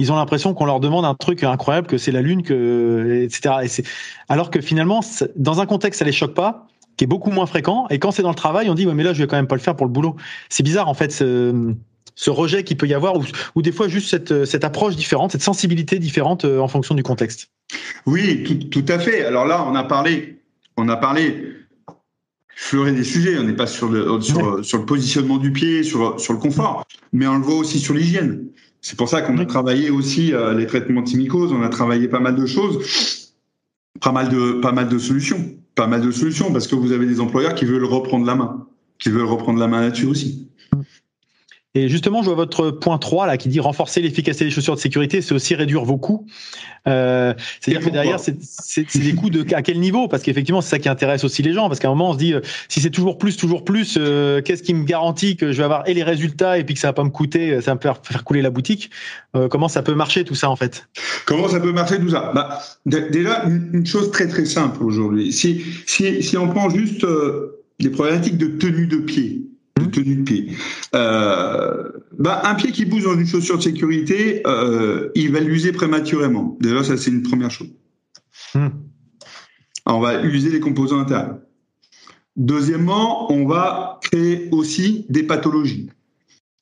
[0.00, 3.56] Ils ont l'impression qu'on leur demande un truc incroyable, que c'est la lune, que etc.
[3.62, 3.84] Et c'est
[4.28, 5.00] alors que finalement
[5.36, 7.86] dans un contexte ça les choque pas qui est beaucoup moins fréquent.
[7.90, 9.46] Et quand c'est dans le travail, on dit ouais, mais là je vais quand même
[9.46, 10.16] pas le faire pour le boulot.
[10.48, 11.22] C'est bizarre en fait.
[12.14, 13.24] Ce rejet qu'il peut y avoir, ou,
[13.54, 17.02] ou, des fois juste cette, cette approche différente, cette sensibilité différente euh, en fonction du
[17.02, 17.50] contexte.
[18.06, 19.24] Oui, tout, tout à fait.
[19.24, 20.40] Alors là, on a parlé,
[20.76, 21.54] on a parlé
[22.54, 23.38] fleurer des sujets.
[23.38, 26.84] On n'est pas sur le, sur, sur, le positionnement du pied, sur, sur le confort,
[27.12, 28.46] mais on le voit aussi sur l'hygiène.
[28.80, 32.20] C'est pour ça qu'on a travaillé aussi euh, les traitements timicoses, on a travaillé pas
[32.20, 33.32] mal de choses,
[34.00, 35.56] pas mal de, pas mal de solutions.
[35.74, 38.66] Pas mal de solutions parce que vous avez des employeurs qui veulent reprendre la main,
[38.98, 40.48] qui veulent reprendre la main là-dessus aussi.
[41.76, 44.80] Et justement, je vois votre point 3 là qui dit renforcer l'efficacité des chaussures de
[44.80, 46.24] sécurité, c'est aussi réduire vos coûts.
[46.86, 50.06] Euh, C'est-à-dire que derrière, c'est des coûts de à quel niveau?
[50.06, 51.66] Parce qu'effectivement, c'est ça qui intéresse aussi les gens.
[51.68, 54.40] Parce qu'à un moment, on se dit, euh, si c'est toujours plus, toujours plus, euh,
[54.40, 56.88] qu'est-ce qui me garantit que je vais avoir et les résultats et puis que ça
[56.88, 58.90] va pas me coûter, ça va me faire, faire couler la boutique?
[59.34, 60.88] Euh, Comment ça peut marcher tout ça en fait?
[61.26, 62.30] Comment ça peut marcher tout ça?
[62.34, 65.32] Bah, Déjà, une chose très très simple aujourd'hui.
[65.32, 67.04] Si, si, si on prend juste
[67.80, 69.42] les problématiques de tenue de pied,
[69.94, 70.52] tenue de pied.
[70.94, 75.72] Euh, bah, un pied qui bouge dans une chaussure de sécurité, euh, il va l'user
[75.72, 76.56] prématurément.
[76.60, 77.68] Déjà, ça c'est une première chose.
[78.54, 78.68] Hmm.
[79.86, 81.38] on va user les composants intérieurs.
[82.36, 85.90] Deuxièmement, on va créer aussi des pathologies.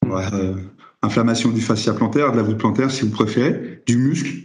[0.07, 0.55] Euh,
[1.03, 4.45] inflammation du fascia plantaire, de la voûte plantaire si vous préférez, du muscle,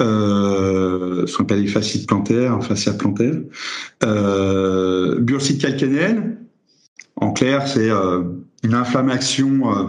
[0.00, 3.34] euh, ce qu'on appelle les fascites plantaires, fascia plantaire,
[4.04, 6.38] euh, bursite calcanéenne,
[7.16, 8.22] en clair, c'est euh,
[8.62, 9.84] une inflammation euh,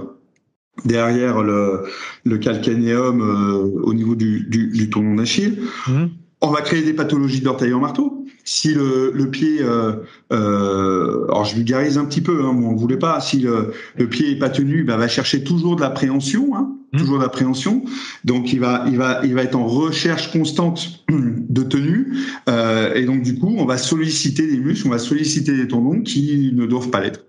[0.85, 1.85] derrière le,
[2.23, 5.61] le calcanéum euh, au niveau du, du, du tendon d'Achille.
[5.87, 6.05] Mmh.
[6.45, 8.25] On va créer des pathologies d'orteil en marteau.
[8.43, 9.93] Si le, le pied, euh,
[10.33, 13.21] euh, alors je vulgarise un petit peu, hein, moi on voulait pas.
[13.21, 16.97] Si le, le pied est pas tenu, ben, va chercher toujours de l'appréhension, hein, mmh.
[16.97, 17.85] toujours de l'appréhension.
[18.25, 22.17] Donc il va, il va, il va être en recherche constante de tenue,
[22.49, 26.01] euh, et donc du coup on va solliciter des muscles, on va solliciter des tendons
[26.01, 27.21] qui ne doivent pas l'être.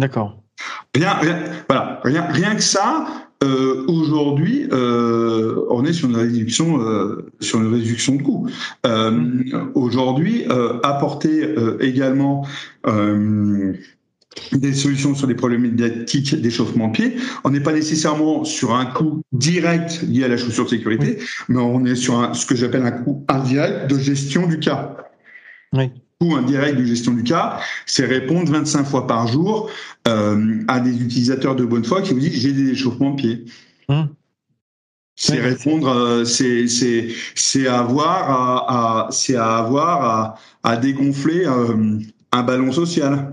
[0.00, 0.42] D'accord.
[0.96, 3.29] Rien, rien, voilà, rien, rien que ça.
[3.42, 8.48] Euh, Aujourd'hui, euh, on est sur une réduction, euh, sur une réduction de coûts.
[8.86, 9.42] Euh,
[9.74, 12.46] Aujourd'hui, euh, apporter euh, également
[14.52, 17.16] des solutions sur les problématiques d'échauffement de pied.
[17.44, 21.60] On n'est pas nécessairement sur un coût direct lié à la chaussure de sécurité, mais
[21.60, 24.96] on est sur un, ce que j'appelle un coût indirect de gestion du cas.
[25.72, 29.70] Oui coût indirect de gestion du cas, c'est répondre 25 fois par jour
[30.06, 33.44] euh, à des utilisateurs de bonne foi qui vous disent j'ai des échauffements de pied.
[33.88, 34.08] Hum.
[35.16, 41.46] C'est répondre, euh, c'est c'est c'est avoir à, à c'est à avoir à, à dégonfler
[41.46, 41.98] euh,
[42.32, 43.32] un ballon social.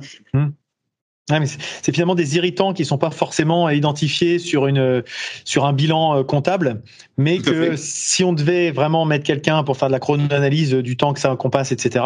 [1.30, 1.44] Hum
[1.82, 5.04] c'est finalement des irritants qui sont pas forcément identifiés sur une
[5.44, 6.82] sur un bilan euh, comptable,
[7.18, 11.12] mais que si on devait vraiment mettre quelqu'un pour faire de la chronoanalyse du temps
[11.13, 12.06] que ça qu'on passe, etc.,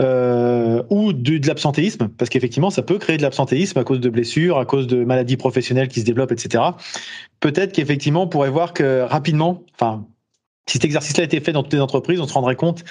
[0.00, 4.08] euh, ou de, de l'absentéisme, parce qu'effectivement ça peut créer de l'absentéisme à cause de
[4.08, 6.62] blessures, à cause de maladies professionnelles qui se développent, etc.
[7.40, 10.06] Peut-être qu'effectivement on pourrait voir que rapidement, enfin
[10.68, 12.84] si cet exercice-là était fait dans toutes les entreprises, on se rendrait compte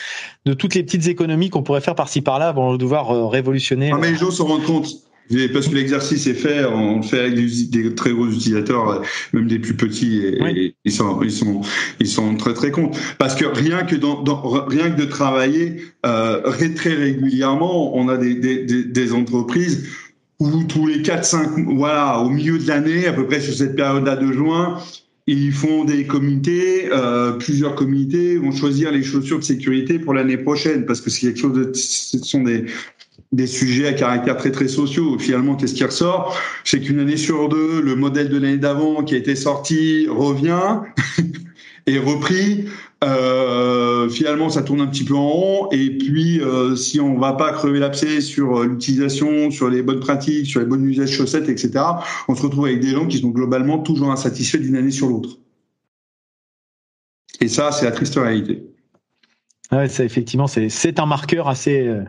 [0.46, 3.92] de toutes les petites économies qu'on pourrait faire par-ci par-là avant de devoir euh, révolutionner.
[3.94, 5.09] Ah, mais les gens se rendent compte.
[5.54, 9.60] Parce que l'exercice est fait, on le fait avec des, très gros utilisateurs, même des
[9.60, 11.62] plus petits, et, ils sont ils sont
[12.00, 12.98] ils sont très très contents.
[13.20, 14.24] Parce que rien que dans,
[14.66, 16.42] rien que de travailler euh,
[16.76, 19.88] très régulièrement, on a des, des, des entreprises
[20.40, 24.16] où tous les 4-5 voilà au milieu de l'année, à peu près sur cette période-là
[24.16, 24.80] de juin,
[25.28, 30.38] ils font des comités, euh, plusieurs comités vont choisir les chaussures de sécurité pour l'année
[30.38, 32.66] prochaine parce que c'est quelque chose de, ce sont des
[33.32, 35.18] des sujets à caractère très très sociaux.
[35.20, 36.38] Finalement, qu'est-ce qui ressort?
[36.64, 40.80] C'est qu'une année sur deux, le modèle de l'année d'avant qui a été sorti revient
[41.88, 42.66] et repris.
[43.04, 45.70] Euh, finalement, ça tourne un petit peu en rond.
[45.72, 50.00] Et puis, euh, si on va pas crever l'abcès sur euh, l'utilisation, sur les bonnes
[50.00, 51.72] pratiques, sur les bonnes usages chaussettes, etc.,
[52.28, 55.38] on se retrouve avec des gens qui sont globalement toujours insatisfaits d'une année sur l'autre.
[57.42, 58.69] Et ça, c'est la triste réalité.
[59.72, 62.04] Ouais, ça effectivement, c'est un marqueur assez euh,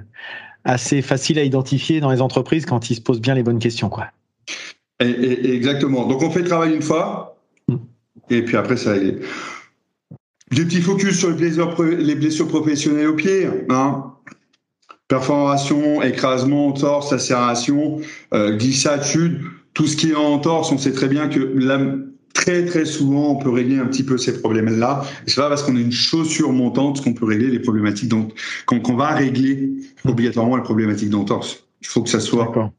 [0.65, 3.89] assez facile à identifier dans les entreprises quand ils se posent bien les bonnes questions.
[3.89, 4.07] Quoi.
[4.99, 6.07] exactement.
[6.07, 7.77] Donc on fait le travail une fois, mm.
[8.31, 9.19] et puis après ça est.
[10.53, 13.47] Des petits focus sur les blessures, les blessures professionnelles au pied.
[13.69, 14.15] Hein.
[15.07, 18.01] Perforation, écrasement, torse, lacération,
[18.35, 19.39] euh, glissade, chute.
[19.75, 21.79] Tout ce qui est en torse, on sait très bien que la,
[22.33, 25.05] très très souvent on peut régler un petit peu ces problèmes-là.
[25.27, 28.33] C'est pas parce qu'on a une chaussure montante qu'on peut régler les problématiques donc
[28.67, 29.71] qu'on va régler
[30.05, 31.65] obligatoirement les problématiques d'entorse.
[31.81, 32.73] Il faut que ça soit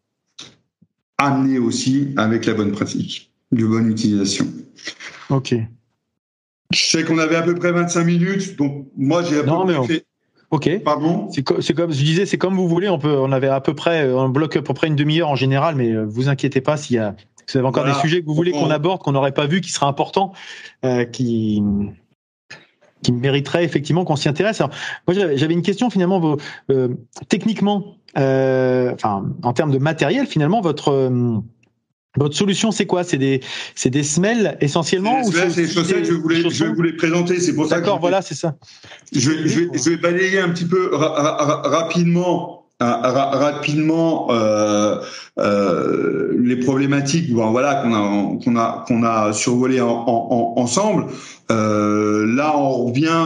[1.18, 4.48] amené aussi avec la bonne pratique, de bonne utilisation.
[5.30, 5.56] Ok.
[6.74, 9.88] Je sais qu'on avait à peu près 25 minutes, donc moi j'ai à peu près
[9.88, 10.06] fait.
[10.52, 10.84] Ok.
[10.84, 11.30] Pardon?
[11.32, 12.90] C'est comme je disais, c'est comme vous voulez.
[12.90, 15.36] On peut, on avait à peu près, on bloque à peu près une demi-heure en
[15.36, 17.16] général, mais euh, vous inquiétez pas s'il y a
[17.54, 19.72] vous avez encore des sujets que vous voulez qu'on aborde, qu'on n'aurait pas vu, qui
[19.72, 20.34] seraient importants,
[20.86, 21.62] euh, qui
[23.04, 24.60] qui mériteraient effectivement qu'on s'y intéresse.
[24.60, 24.70] moi,
[25.10, 26.38] j'avais une question finalement.
[26.70, 26.90] euh,
[27.30, 31.38] techniquement, euh, enfin, en termes de matériel, finalement, votre euh,
[32.18, 33.06] votre solution, c'est quoi?
[33.06, 33.40] C'est des,
[33.74, 36.06] c'est des semelles essentiellement C'est des chaussettes.
[36.06, 37.40] Je voulais, je vais vous les présenter.
[37.40, 37.78] C'est pour ça.
[37.80, 38.56] D'accord, voilà, c'est ça.
[39.14, 44.98] Je, je, vais, je vais balayer un petit peu rapidement rapidement euh,
[45.40, 51.06] euh, les problématiques bon, voilà qu'on a qu'on a qu'on a survolé en, en, ensemble
[51.52, 53.26] euh, là on revient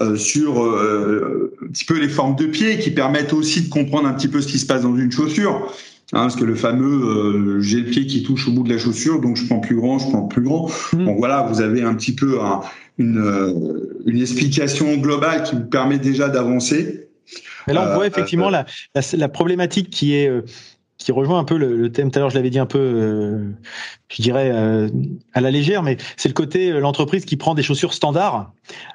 [0.00, 4.08] euh, sur euh, un petit peu les formes de pieds qui permettent aussi de comprendre
[4.08, 5.72] un petit peu ce qui se passe dans une chaussure
[6.12, 8.78] Hein, parce que le fameux euh, j'ai le pied qui touche au bout de la
[8.78, 10.70] chaussure, donc je prends plus grand, je prends plus grand.
[10.92, 11.04] Mmh.
[11.04, 12.60] Donc voilà, vous avez un petit peu un,
[12.96, 17.08] une, une explication globale qui vous permet déjà d'avancer.
[17.66, 18.62] Mais là, on voit euh, effectivement euh,
[18.94, 20.42] la, la, problématique qui est euh,
[20.98, 22.10] qui rejoint un peu le, thème.
[22.10, 23.54] Tout à l'heure, je l'avais dit un peu,
[24.08, 24.50] je dirais
[25.34, 28.52] à la légère, mais c'est le côté l'entreprise qui prend des chaussures standards,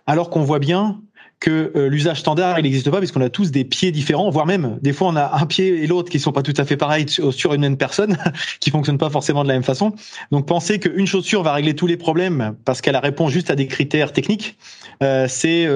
[0.08, 1.00] alors qu'on voit bien
[1.40, 4.94] que l'usage standard il n'existe pas puisqu'on a tous des pieds différents, voire même des
[4.94, 7.54] fois on a un pied et l'autre qui sont pas tout à fait pareils sur
[7.54, 8.18] une même personne,
[8.60, 9.94] qui fonctionnent pas forcément de la même façon.
[10.32, 13.68] Donc penser qu'une chaussure va régler tous les problèmes parce qu'elle répond juste à des
[13.68, 14.58] critères techniques,
[15.02, 15.68] c'est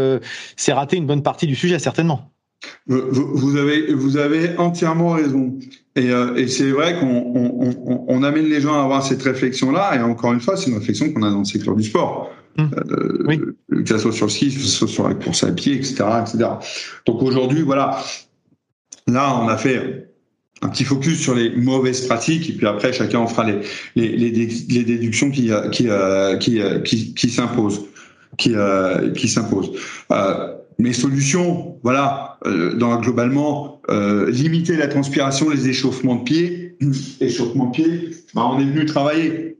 [0.55, 2.31] c'est rater une bonne partie du sujet certainement.
[2.87, 5.57] Vous avez, vous avez entièrement raison.
[5.95, 9.95] Et, euh, et c'est vrai qu'on on, on, amène les gens à avoir cette réflexion-là.
[9.95, 12.31] Et encore une fois, c'est une réflexion qu'on a dans le secteur du sport.
[12.57, 12.63] Mmh.
[12.91, 13.41] Euh, oui.
[13.83, 16.03] Que ce soit sur le ski, que ce soit sur la course à pied, etc.
[16.21, 16.49] etc.
[17.05, 18.03] Donc aujourd'hui, voilà.
[19.07, 20.09] Là, on a fait
[20.61, 22.49] un petit focus sur les mauvaises pratiques.
[22.49, 23.61] Et puis après, chacun en fera les,
[23.95, 25.87] les, les, les déductions qui, qui,
[26.39, 27.85] qui, qui, qui s'imposent.
[28.37, 28.53] Qui,
[29.15, 29.71] qui s'imposent.
[30.11, 32.34] Euh, mes solutions, voilà,
[32.73, 36.77] dans, globalement, euh, limiter la transpiration, les échauffements de pied,
[37.21, 39.57] échauffement pied, bah, on est venu travailler.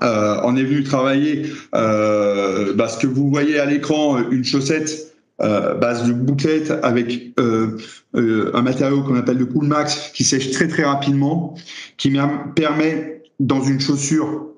[0.00, 5.12] Euh, on est venu travailler euh, bah, ce que vous voyez à l'écran, une chaussette
[5.40, 7.78] euh, base de bouclette avec euh,
[8.16, 11.54] euh, un matériau qu'on appelle le Cool Max qui sèche très très rapidement,
[11.96, 12.12] qui
[12.54, 14.48] permet dans une chaussure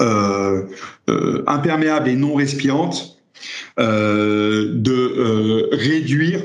[0.00, 0.64] euh,
[1.08, 3.11] euh, imperméable et non respirante
[3.78, 6.42] de réduire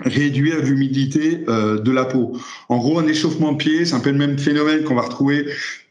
[0.00, 2.36] réduire l'humidité de la peau.
[2.68, 5.46] En gros, un échauffement de pied, c'est un peu le même phénomène qu'on va retrouver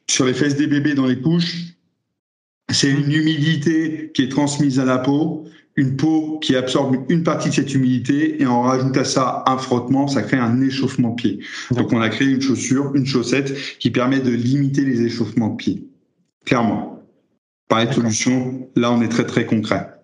[0.09, 1.75] sur les fesses des bébés dans les couches.
[2.69, 7.49] C'est une humidité qui est transmise à la peau une peau qui absorbe une partie
[7.49, 11.39] de cette humidité et on rajoute à ça un frottement, ça crée un échauffement pied.
[11.71, 15.55] Donc on a créé une chaussure, une chaussette qui permet de limiter les échauffements de
[15.55, 15.87] pied.
[16.45, 16.90] Clairement.
[17.71, 20.00] Par de solution, là on est très très concret.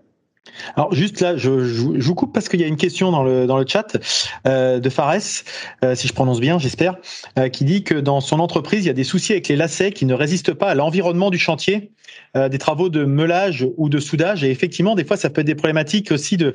[0.75, 3.47] Alors juste là, je, je, vous coupe parce qu'il y a une question dans le
[3.47, 3.97] dans le chat
[4.45, 5.43] euh, de Fares,
[5.83, 6.95] euh, si je prononce bien, j'espère,
[7.37, 9.91] euh, qui dit que dans son entreprise, il y a des soucis avec les lacets
[9.91, 11.91] qui ne résistent pas à l'environnement du chantier,
[12.35, 14.43] euh, des travaux de meulage ou de soudage.
[14.43, 16.53] Et effectivement, des fois, ça peut être des problématiques aussi de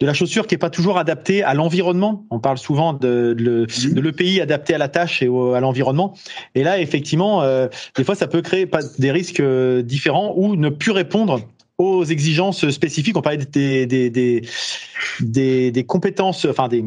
[0.00, 2.26] de la chaussure qui est pas toujours adaptée à l'environnement.
[2.30, 6.14] On parle souvent de de, de l'EPI adapté à la tâche et à l'environnement.
[6.54, 8.68] Et là, effectivement, euh, des fois, ça peut créer
[8.98, 9.42] des risques
[9.82, 11.40] différents ou ne plus répondre
[11.78, 13.16] aux exigences spécifiques.
[13.16, 14.10] On parlait des, des,
[15.20, 16.84] des, des, compétences, enfin des,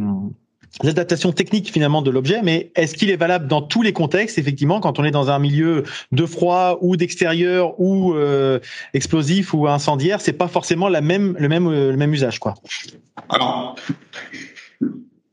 [0.84, 4.80] adaptations techniques finalement de l'objet, mais est-ce qu'il est valable dans tous les contextes Effectivement,
[4.80, 8.60] quand on est dans un milieu de froid ou d'extérieur ou euh,
[8.93, 12.54] explosif ou incendiaire, c'est pas forcément la même, le même, le même usage, quoi?
[13.30, 13.76] Alors,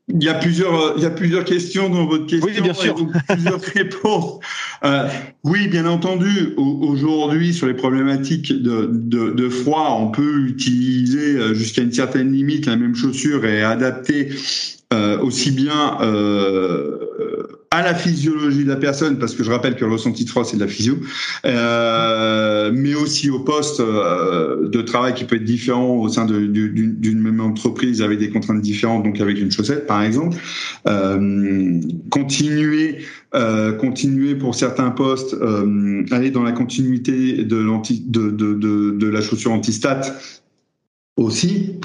[0.08, 2.46] il y a plusieurs, il y a plusieurs questions dans votre question.
[2.46, 2.94] Oui, bien sûr.
[3.28, 4.38] plusieurs réponses.
[4.84, 5.08] Euh,
[5.44, 6.54] oui, bien entendu.
[6.56, 12.32] Aujourd'hui, sur les problématiques de, de, de, froid, on peut utiliser euh, jusqu'à une certaine
[12.32, 14.28] limite la même chaussure et adapter
[14.92, 16.98] euh, aussi bien euh,
[17.70, 20.44] à la physiologie de la personne, parce que je rappelle que le ressenti de froid,
[20.44, 20.96] c'est de la physio,
[21.44, 27.20] euh, mais aussi au poste euh, de travail qui peut être différent au sein d'une
[27.20, 30.36] même entreprise avec des contraintes différentes, donc avec une chaussette, par exemple.
[30.86, 32.98] Euh, continuer,
[33.34, 35.34] euh, continuer pour certains postes,
[36.12, 40.02] aller dans la continuité de, de, de, de, de la chaussure antistat
[41.16, 41.78] aussi,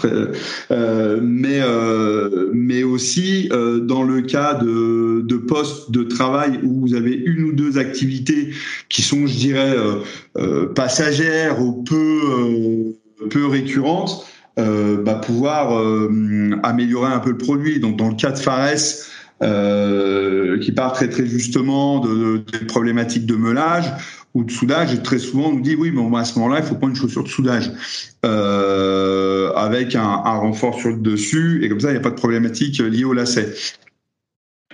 [0.71, 6.81] euh, mais euh, mais aussi euh, dans le cas de, de postes de travail où
[6.81, 8.49] vous avez une ou deux activités
[8.89, 9.75] qui sont, je dirais,
[10.75, 12.95] passagères ou peu
[13.29, 14.25] peu récurrentes,
[14.57, 15.79] bah, pouvoir
[16.63, 17.79] améliorer un peu le produit.
[17.79, 18.69] Donc dans le cas de Fares.
[20.61, 23.85] qui part très très justement de, des problématiques de meulage
[24.33, 26.75] ou de soudage, très souvent on nous dit oui, mais à ce moment-là, il faut
[26.75, 27.71] prendre une chaussure de soudage.
[29.59, 32.15] Avec un, un, renfort sur le dessus, et comme ça, il n'y a pas de
[32.15, 33.53] problématique liée au lacet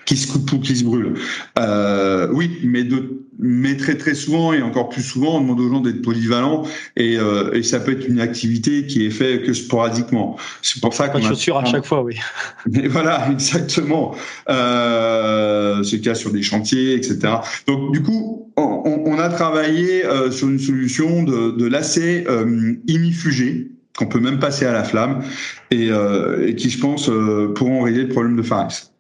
[0.05, 1.15] qui se coupe ou qui se brûle.
[1.59, 5.69] Euh, oui, mais, de, mais très très souvent et encore plus souvent, on demande aux
[5.69, 6.63] gens d'être polyvalents
[6.95, 10.37] et, euh, et ça peut être une activité qui est faite que sporadiquement.
[10.61, 12.17] C'est pour ça qu'on a chaussures à chaque fois, oui.
[12.71, 14.15] Mais voilà, exactement.
[14.49, 17.33] Euh, c'est le cas sur des chantiers, etc.
[17.67, 22.75] Donc du coup, on, on a travaillé euh, sur une solution de, de lacet euh,
[22.87, 25.23] imifugé qu'on peut même passer à la flamme
[25.71, 28.94] et, euh, qui, je pense, euh, pourront régler le problème de pharynx.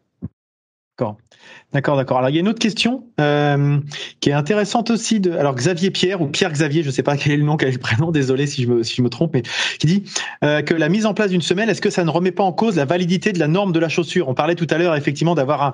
[1.75, 1.97] D'accord.
[1.97, 2.19] D'accord.
[2.19, 3.79] Alors il y a une autre question euh,
[4.21, 7.17] qui est intéressante aussi de alors Xavier Pierre ou Pierre Xavier, je ne sais pas
[7.17, 9.09] quel est le nom, quel est le prénom, désolé si je me si je me
[9.09, 9.41] trompe, mais
[9.77, 10.03] qui dit
[10.45, 12.53] euh, que la mise en place d'une semelle, est-ce que ça ne remet pas en
[12.53, 14.29] cause la validité de la norme de la chaussure?
[14.29, 15.73] On parlait tout à l'heure effectivement d'avoir un,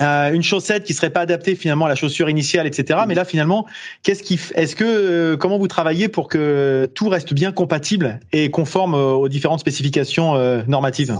[0.00, 3.00] euh, une chaussette qui serait pas adaptée finalement à la chaussure initiale, etc.
[3.08, 3.66] Mais là finalement,
[4.04, 8.52] qu'est-ce qui est-ce que euh, comment vous travaillez pour que tout reste bien compatible et
[8.52, 11.18] conforme aux différentes spécifications euh, normatives?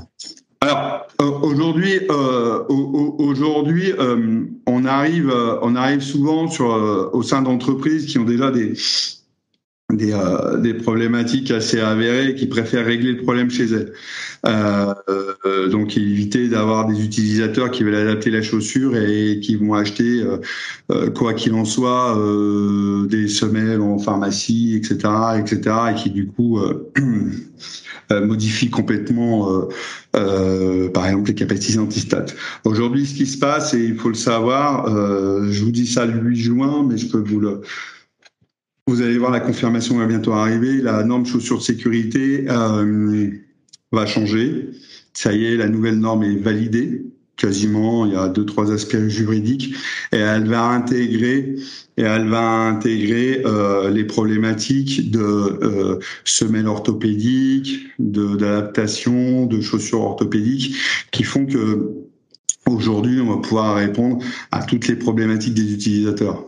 [0.62, 6.67] Alors euh, aujourd'hui, euh, aujourd'hui, euh, on arrive, euh, on arrive souvent sur
[7.13, 8.75] au sein d'entreprises qui ont déjà des
[9.93, 13.93] des, problématiques assez avérées qui préfèrent régler le problème chez elles.
[14.47, 20.25] Euh, donc éviter d'avoir des utilisateurs qui veulent adapter la chaussure et qui vont acheter,
[21.15, 22.19] quoi qu'il en soit,
[23.07, 26.59] des semelles en pharmacie, etc., etc., et qui du coup
[28.11, 29.69] Euh, modifie complètement,
[30.16, 32.27] euh, euh, par exemple, les capacités antistat.
[32.64, 36.18] Aujourd'hui, ce qui se passe, et il faut le savoir, je vous dis ça le
[36.20, 37.61] 8 juin, mais je peux vous le...
[38.89, 40.82] Vous allez voir, la confirmation va bientôt arriver.
[40.82, 42.47] La norme chaussure de sécurité
[43.93, 44.70] va changer.
[45.14, 47.12] Ça y est, la nouvelle norme est validée
[47.43, 49.74] quasiment, il y a deux trois aspects juridiques
[50.12, 51.57] et elle va intégrer
[51.97, 60.03] et elle va intégrer euh, les problématiques de euh, semelles orthopédiques, de d'adaptation, de chaussures
[60.03, 60.76] orthopédiques
[61.11, 62.03] qui font que
[62.64, 66.47] Aujourd'hui, on va pouvoir répondre à toutes les problématiques des utilisateurs.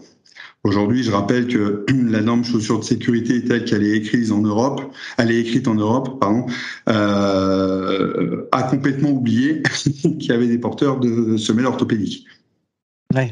[0.64, 4.80] Aujourd'hui, je rappelle que la norme chaussures de sécurité telle qu'elle est écrite en Europe,
[5.18, 6.46] elle est écrite en Europe, pardon,
[6.88, 12.26] euh, a complètement oublié qu'il y avait des porteurs de semelles orthopédiques.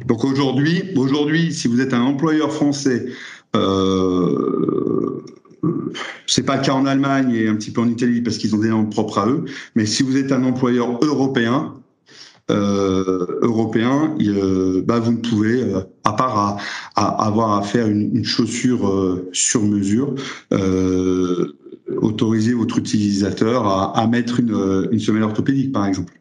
[0.07, 3.07] Donc aujourd'hui, aujourd'hui, si vous êtes un employeur français,
[3.57, 5.25] euh,
[6.27, 8.59] c'est pas le cas en Allemagne et un petit peu en Italie parce qu'ils ont
[8.59, 11.75] des normes propres à eux, mais si vous êtes un employeur européen,
[12.51, 16.57] euh, européen, euh, bah, vous ne pouvez, euh, à part à,
[16.97, 20.15] avoir à faire une, chaussure sur mesure,
[21.97, 26.15] autoriser votre utilisateur à, mettre une, une semelle orthopédique, par exemple.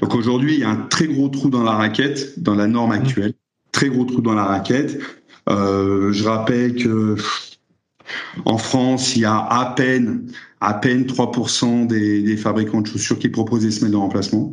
[0.00, 2.90] Donc aujourd'hui, il y a un très gros trou dans la raquette, dans la norme
[2.90, 3.00] mmh.
[3.00, 3.32] actuelle.
[3.72, 5.00] Très gros trou dans la raquette.
[5.48, 7.16] je rappelle que
[8.44, 13.18] en France, il y a à peine, à peine 3% des, des fabricants de chaussures
[13.18, 14.52] qui proposent des semelles de remplacement.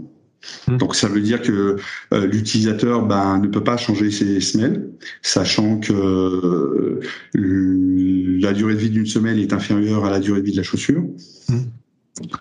[0.67, 0.77] Mmh.
[0.77, 1.77] Donc ça veut dire que
[2.13, 4.89] euh, l'utilisateur ben, ne peut pas changer ses semelles,
[5.21, 6.99] sachant que euh,
[7.33, 10.63] la durée de vie d'une semelle est inférieure à la durée de vie de la
[10.63, 11.03] chaussure.
[11.49, 11.57] Mmh.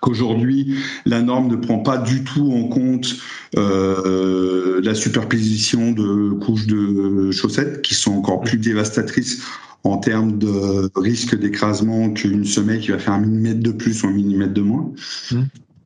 [0.01, 0.75] Qu'aujourd'hui,
[1.05, 3.15] la norme ne prend pas du tout en compte
[3.57, 9.43] euh, la superposition de couches de chaussettes qui sont encore plus dévastatrices
[9.83, 14.07] en termes de risque d'écrasement qu'une semelle qui va faire un millimètre de plus ou
[14.07, 14.91] un millimètre de moins.
[15.31, 15.41] Mmh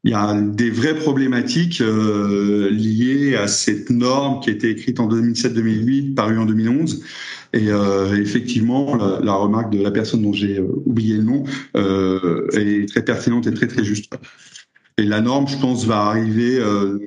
[0.06, 5.00] il y a des vraies problématiques euh, liées à cette norme qui a été écrite
[5.00, 7.04] en 2007-2008, parue en 2011.
[7.54, 11.44] Et euh, effectivement, la, remarque de la personne dont j'ai euh, oublié le nom
[11.76, 14.14] euh, est très pertinente et très très juste.
[15.00, 17.00] Et la norme, je pense, va arriver euh,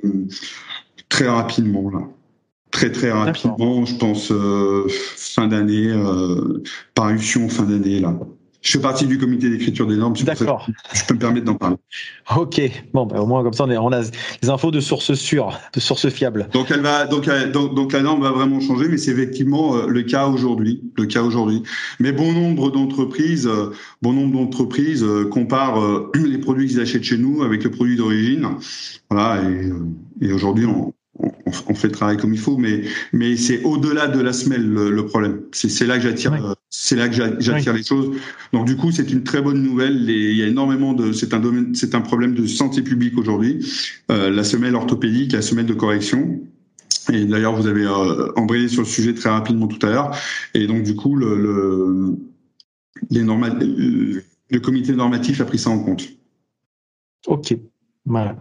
[1.07, 2.01] très rapidement là.
[2.71, 4.31] Très très rapidement, je pense
[5.15, 5.91] fin d'année,
[6.93, 8.15] parution fin d'année là.
[8.61, 10.15] Je fais partie du comité d'écriture des normes.
[10.23, 10.67] D'accord.
[10.93, 11.77] Je peux me permettre d'en parler.
[12.35, 12.61] Ok.
[12.93, 14.01] Bon, ben, au moins comme ça, on, a
[14.41, 16.49] des infos de sources sûres, de sources fiables.
[16.51, 20.03] Donc elle va, donc, donc, la norme va vraiment changer, mais c'est effectivement euh, le
[20.03, 21.63] cas aujourd'hui, le cas aujourd'hui.
[21.99, 27.17] Mais bon nombre d'entreprises, euh, bon nombre d'entreprises euh, comparent les produits qu'ils achètent chez
[27.17, 28.47] nous avec le produit d'origine.
[29.09, 29.41] Voilà.
[29.49, 29.71] Et,
[30.21, 30.93] et aujourd'hui, on,
[31.67, 32.83] on, fait le travail comme il faut, mais
[33.13, 35.41] mais c'est au-delà de la semelle le, problème.
[35.51, 38.15] C'est là que j'attire, euh, c'est là que j'attire les choses.
[38.53, 40.09] Donc du coup, c'est une très bonne nouvelle.
[40.09, 43.65] il y a énormément de, c'est un domaine, c'est un problème de santé publique aujourd'hui.
[44.11, 46.41] Euh, la semelle orthopédique, la semelle de correction.
[47.11, 50.15] Et d'ailleurs, vous avez euh, embrayé sur le sujet très rapidement tout à l'heure.
[50.53, 52.17] Et donc du coup, le, le
[53.09, 53.23] les
[54.51, 56.07] le comité normatif a pris ça en compte.
[57.27, 57.55] Ok,
[58.05, 58.35] voilà.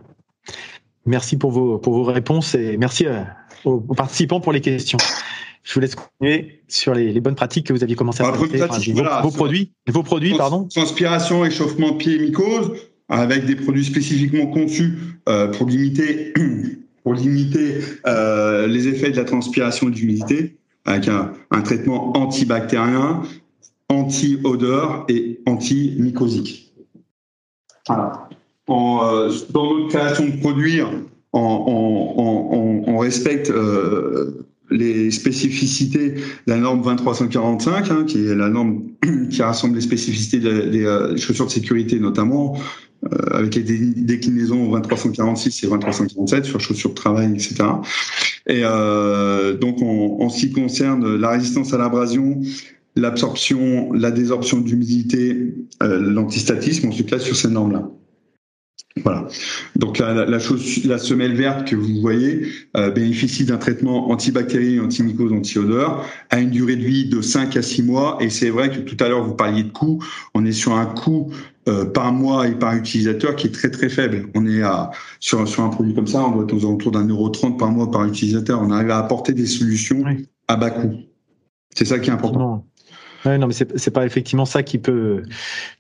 [1.09, 3.23] Merci pour vos, pour vos réponses et merci euh,
[3.65, 4.99] aux, participants pour les questions.
[5.65, 8.93] Je vous laisse continuer sur les, bonnes pratiques que vous aviez commencé à présenter.
[8.93, 10.69] vos, produits, vos produits, pardon.
[10.69, 12.73] Transpiration, échauffement pied, mycose,
[13.09, 14.99] avec des produits spécifiquement conçus
[15.29, 16.35] euh, pour limiter,
[17.03, 22.17] pour limiter euh, les effets de la transpiration et de l'humidité, avec un, un traitement
[22.19, 23.23] antibactérien,
[23.89, 26.75] anti-odeur et anti-mycosique.
[27.87, 28.29] Voilà.
[28.71, 30.81] Euh, dans notre création de produits,
[31.33, 38.83] on, respecte euh, les spécificités de la norme 2345, hein, qui est la norme
[39.31, 42.57] qui rassemble les spécificités des, euh, chaussures de sécurité notamment,
[43.31, 47.55] avec les déclinaisons 2346 et 2347 sur chaussures de travail, etc.
[48.49, 48.63] Et
[49.61, 52.41] donc, en, ce qui concerne la résistance à l'abrasion,
[52.97, 57.89] l'absorption, la désorption d'humidité, l'antistatisme, on se place sur ces normes-là.
[59.05, 59.29] Voilà.
[59.77, 65.33] Donc la, la, la, semelle verte que vous voyez euh, bénéficie d'un traitement antibactérien, antimycose,
[65.33, 68.19] anti-odeur à une durée de vie de 5 à 6 mois.
[68.21, 70.03] Et c'est vrai que tout à l'heure vous parliez de coût.
[70.35, 71.31] On est sur un coût
[71.69, 74.29] euh, par mois et par utilisateur qui est très très faible.
[74.35, 77.07] On est à, sur, sur un produit comme ça, on doit être aux alentours d'un
[77.07, 78.61] euro 30 par mois par utilisateur.
[78.63, 80.05] On arrive à apporter des solutions
[80.49, 80.95] à bas coût.
[81.75, 82.65] C'est ça qui est important.
[83.25, 85.23] Ouais, non, mais c'est pas effectivement ça qui peut,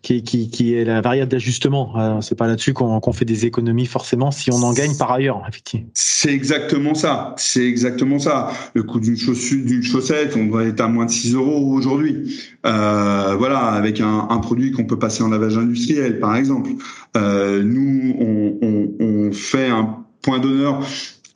[0.03, 2.20] qui, qui, qui est la variable d'ajustement.
[2.20, 5.86] C'est pas là-dessus qu'on fait des économies forcément si on en gagne par ailleurs, effectivement.
[5.95, 7.34] C'est exactement ça.
[7.39, 8.51] C'est exactement ça.
[8.74, 12.41] Le coût d'une chaussure, d'une chaussette, on doit être à moins de 6 euros aujourd'hui.
[12.66, 16.70] Euh, voilà, avec un, un produit qu'on peut passer en lavage industriel, par exemple.
[17.16, 20.84] Euh, nous, on, on, on fait un point d'honneur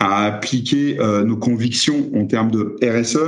[0.00, 3.18] à appliquer euh, nos convictions en termes de RSE.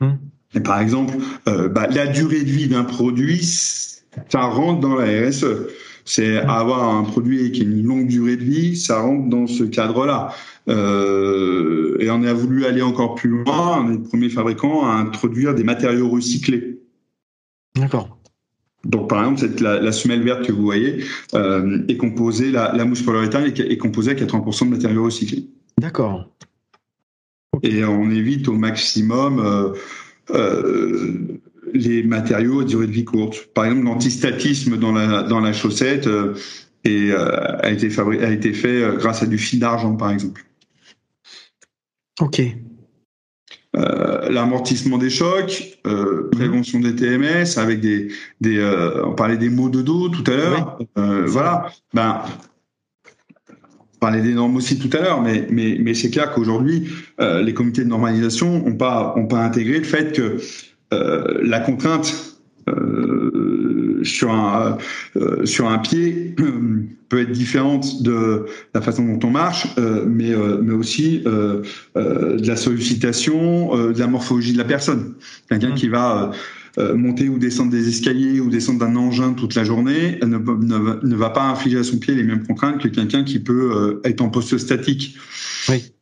[0.00, 0.18] Hum
[0.60, 1.14] par exemple,
[1.48, 5.46] euh, bah, la durée de vie d'un produit, ça rentre dans la RSE.
[6.04, 9.64] C'est avoir un produit qui a une longue durée de vie, ça rentre dans ce
[9.64, 10.34] cadre-là.
[10.68, 13.82] Euh, et on a voulu aller encore plus loin.
[13.82, 16.78] On est le premier fabricant à introduire des matériaux recyclés.
[17.74, 18.18] D'accord.
[18.84, 22.84] Donc, par exemple, cette, la, semelle verte que vous voyez euh, est composée, la, la
[22.84, 25.46] mousse polyuréthane est, est composée à 80% de matériaux recyclés.
[25.78, 26.30] D'accord.
[27.62, 29.74] et on évite au maximum
[31.72, 33.48] les matériaux à durée de vie courte.
[33.54, 36.08] Par exemple, l'antistatisme dans la, dans la chaussette
[36.84, 40.44] et, a, été a été fait grâce à du fil d'argent, par exemple.
[42.20, 42.40] Ok.
[43.76, 48.08] Euh, l'amortissement des chocs, euh, prévention des TMS, avec des,
[48.40, 50.78] des euh, on parlait des maux de dos tout à l'heure.
[51.26, 51.72] voilà.
[51.92, 52.22] Ben,
[54.04, 56.88] parlait des normes aussi tout à l'heure, mais, mais, mais c'est clair qu'aujourd'hui,
[57.18, 60.38] les comités de normalisation n'ont pas, ont pas intégré le fait que
[61.42, 62.34] la contrainte
[64.04, 64.78] sur un
[65.16, 66.34] euh, sur un pied
[67.08, 71.62] peut être différente de la façon dont on marche, euh, mais euh, mais aussi de
[71.94, 75.14] la sollicitation, de la morphologie de la personne.
[75.48, 75.74] Quelqu'un mmh.
[75.74, 76.30] qui va
[76.78, 81.16] monter ou descendre des escaliers ou descendre d'un engin toute la journée ne, ne, ne,
[81.16, 84.28] va pas infliger à son pied les mêmes contraintes que quelqu'un qui peut être en
[84.28, 85.16] poste statique.
[85.68, 85.94] Oui.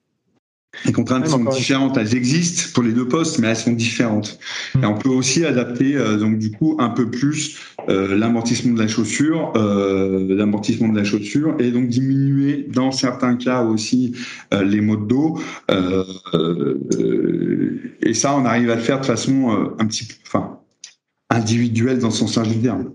[0.86, 4.38] Les contraintes sont différentes, elles existent pour les deux postes, mais elles sont différentes.
[4.82, 7.58] Et on peut aussi adapter euh, donc du coup un peu plus
[7.88, 13.36] euh, l'amortissement de la chaussure, euh, l'amortissement de la chaussure, et donc diminuer dans certains
[13.36, 14.14] cas aussi
[14.54, 15.38] euh, les maux de dos.
[18.02, 20.58] et ça, on arrive à le faire de façon un petit peu, enfin,
[21.32, 22.92] individuelle dans son sens du terme.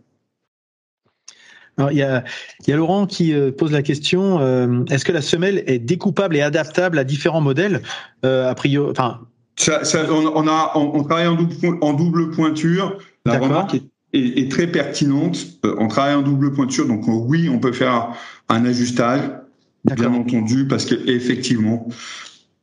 [1.78, 2.24] Alors, il y a,
[2.62, 5.78] il y a Laurent qui euh, pose la question euh, est-ce que la semelle est
[5.78, 7.84] découpable et adaptable à différents modèles?
[8.26, 9.22] Euh, A priori, enfin.
[9.58, 12.98] Ça, ça, on, a, on, travaille en double, en double pointure.
[13.26, 13.76] La remarque
[14.14, 15.38] est, est, très pertinente.
[15.64, 18.10] on travaille en double pointure, donc oui, on peut faire
[18.50, 19.22] un ajustage,
[19.84, 21.88] bien entendu, parce que effectivement,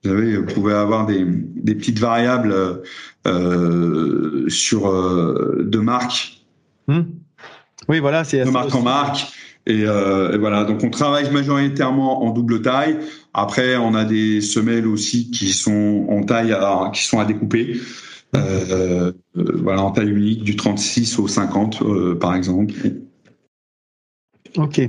[0.05, 2.83] vous savez, vous pouvez avoir des, des petites variables
[3.27, 6.43] euh, sur de marque.
[6.87, 7.03] Hmm.
[7.89, 9.27] Oui, voilà, c'est de marque en marque.
[9.69, 12.99] Euh, et, voilà, donc on travaille majoritairement en double taille.
[13.33, 17.81] Après, on a des semelles aussi qui sont en taille, à, qui sont à découper.
[18.37, 22.75] Euh, euh, voilà, en taille unique, du 36 au 50, par exemple.
[24.57, 24.81] Ok.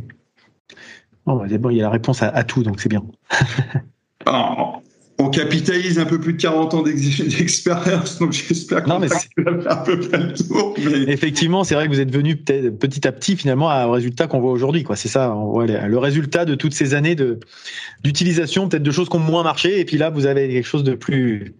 [1.25, 3.03] Bon, bah, bon, il y a la réponse à, tout, donc c'est bien.
[4.25, 4.81] Alors,
[5.25, 9.75] on capitalise un peu plus de 40 ans d'expérience, donc j'espère qu'on va faire un
[9.77, 10.75] peu près le tour.
[11.07, 14.51] Effectivement, c'est vrai que vous êtes venu petit à petit finalement au résultat qu'on voit
[14.51, 14.83] aujourd'hui.
[14.83, 14.95] Quoi.
[14.95, 17.39] C'est ça, on voit le résultat de toutes ces années de
[18.03, 20.83] d'utilisation, peut-être de choses qui ont moins marché, et puis là vous avez quelque chose
[20.83, 21.55] de plus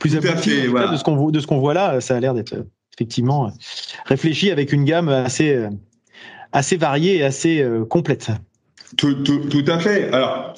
[0.00, 0.62] plus abouti.
[0.62, 3.52] De ce qu'on de ce qu'on voit là, ça a l'air d'être effectivement
[4.06, 5.66] réfléchi avec une gamme assez
[6.52, 8.30] assez variée et assez euh, complète.
[8.96, 10.10] Tout, tout, tout à fait.
[10.12, 10.54] Alors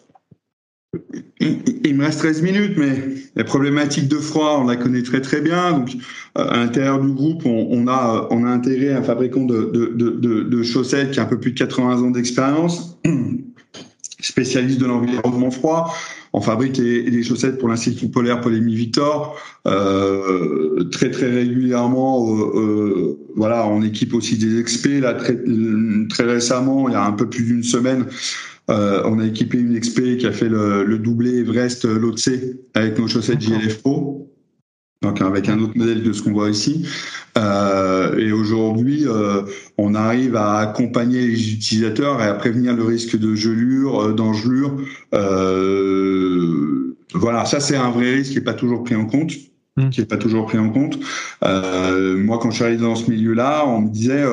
[1.41, 2.97] il me reste 13 minutes, mais
[3.37, 5.73] la problématique de froid, on la connaît très très bien.
[5.73, 5.91] Donc,
[6.37, 11.13] euh, à l'intérieur du groupe, on, a, on a intégré un fabricant de, de, chaussettes
[11.13, 12.99] qui a un peu plus de 80 ans d'expérience,
[14.21, 15.95] spécialiste de l'environnement froid.
[16.33, 19.37] On fabrique des chaussettes pour l'Institut polaire Polémie Victor.
[19.67, 25.01] Euh, très très régulièrement, euh, voilà, on équipe aussi des experts.
[25.01, 25.39] Là, très,
[26.11, 28.07] très récemment, il y a un peu plus d'une semaine,
[28.71, 32.31] euh, on a équipé une XP qui a fait le, le doublé Everest Lotse
[32.75, 34.31] avec nos chaussettes JLF Pro,
[35.03, 36.87] donc avec un autre modèle de ce qu'on voit ici.
[37.37, 39.43] Euh, et aujourd'hui, euh,
[39.77, 44.77] on arrive à accompagner les utilisateurs et à prévenir le risque de gelure, euh, d'engelure.
[45.15, 49.33] Euh, voilà, ça c'est un vrai risque qui n'est pas toujours pris en compte
[49.77, 49.91] mmh.
[49.91, 50.99] qui est pas toujours pris en compte.
[51.43, 54.25] moi, quand je suis arrivé dans ce milieu-là, on me disait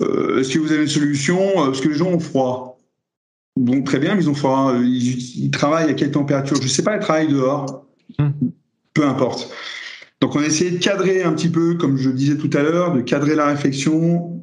[0.00, 1.38] est-ce que vous avez une solution?
[1.56, 2.69] Parce que les gens ont froid.
[3.56, 4.74] Bon, très bien, mais ils ont froid.
[4.80, 6.56] Ils, travaillent à quelle température?
[6.56, 7.86] Je ne sais pas, ils travaillent dehors.
[8.18, 8.30] Hmm.
[8.94, 9.50] Peu importe.
[10.20, 12.92] Donc, on a essayé de cadrer un petit peu, comme je disais tout à l'heure,
[12.92, 14.40] de cadrer la réflexion,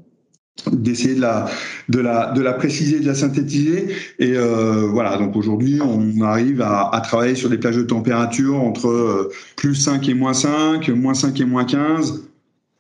[0.72, 1.50] d'essayer de la,
[1.90, 3.90] de, la, de la préciser, de la synthétiser.
[4.20, 8.56] Et euh, voilà, donc aujourd'hui, on arrive à, à, travailler sur des plages de température
[8.56, 12.27] entre euh, plus 5 et moins 5, moins 5 et moins 15.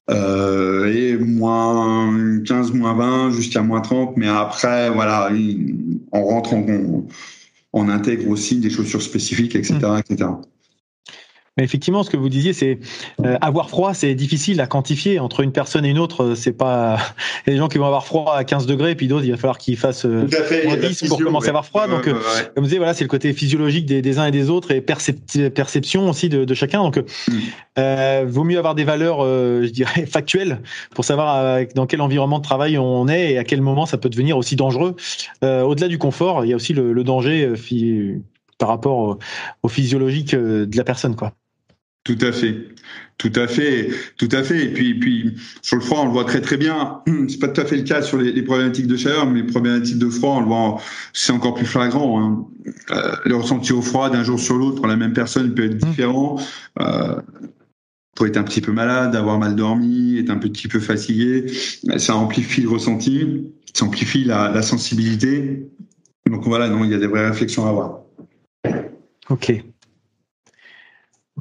[0.09, 4.15] Euh, et moins 15, moins 20, jusqu'à moins 30.
[4.17, 5.29] Mais après, voilà,
[6.11, 7.05] on rentre, on,
[7.73, 10.29] on intègre aussi des chaussures spécifiques, etc., etc.
[11.57, 12.79] Mais effectivement, ce que vous disiez, c'est
[13.25, 16.23] euh, avoir froid, c'est difficile à quantifier entre une personne et une autre.
[16.23, 16.97] Euh, c'est pas
[17.45, 19.31] il y a des gens qui vont avoir froid à 15 degrés, puis d'autres il
[19.31, 21.87] va falloir qu'ils fassent euh, 10 pour commencer à avoir froid.
[21.87, 22.13] donc, euh,
[22.53, 24.81] comme vous disiez, voilà, c'est le côté physiologique des, des, uns et des autres et
[24.81, 26.83] perception aussi de, de chacun.
[26.83, 27.33] Donc, mm.
[27.79, 30.61] euh, vaut mieux avoir des valeurs, je dirais, factuelles
[30.93, 34.09] pour savoir dans quel environnement de travail on est et à quel moment ça peut
[34.09, 34.95] devenir aussi dangereux.
[35.41, 37.53] Au-delà du confort, il y a aussi le, le danger
[38.57, 39.19] par rapport au,
[39.63, 41.33] au physiologique de la personne, quoi.
[42.07, 42.69] Tout à fait.
[43.17, 44.63] Tout à fait, tout à fait.
[44.63, 47.01] Et puis, puis sur le froid, on le voit très très bien.
[47.27, 49.97] C'est pas tout à fait le cas sur les, problématiques de chaleur, mais les problématiques
[49.97, 50.81] de froid, on le voit,
[51.11, 52.21] c'est encore plus flagrant.
[52.21, 52.45] Hein.
[52.91, 55.83] Euh, le ressenti au froid d'un jour sur l'autre pour la même personne peut être
[55.83, 55.89] mmh.
[55.89, 56.39] différent.
[56.79, 57.19] Euh,
[58.15, 61.47] pour être un petit peu malade, avoir mal dormi, être un petit peu fatigué,
[61.97, 65.67] ça amplifie le ressenti, ça amplifie la, la sensibilité.
[66.29, 67.99] Donc voilà, non, il y a des vraies réflexions à avoir.
[69.29, 69.61] Ok.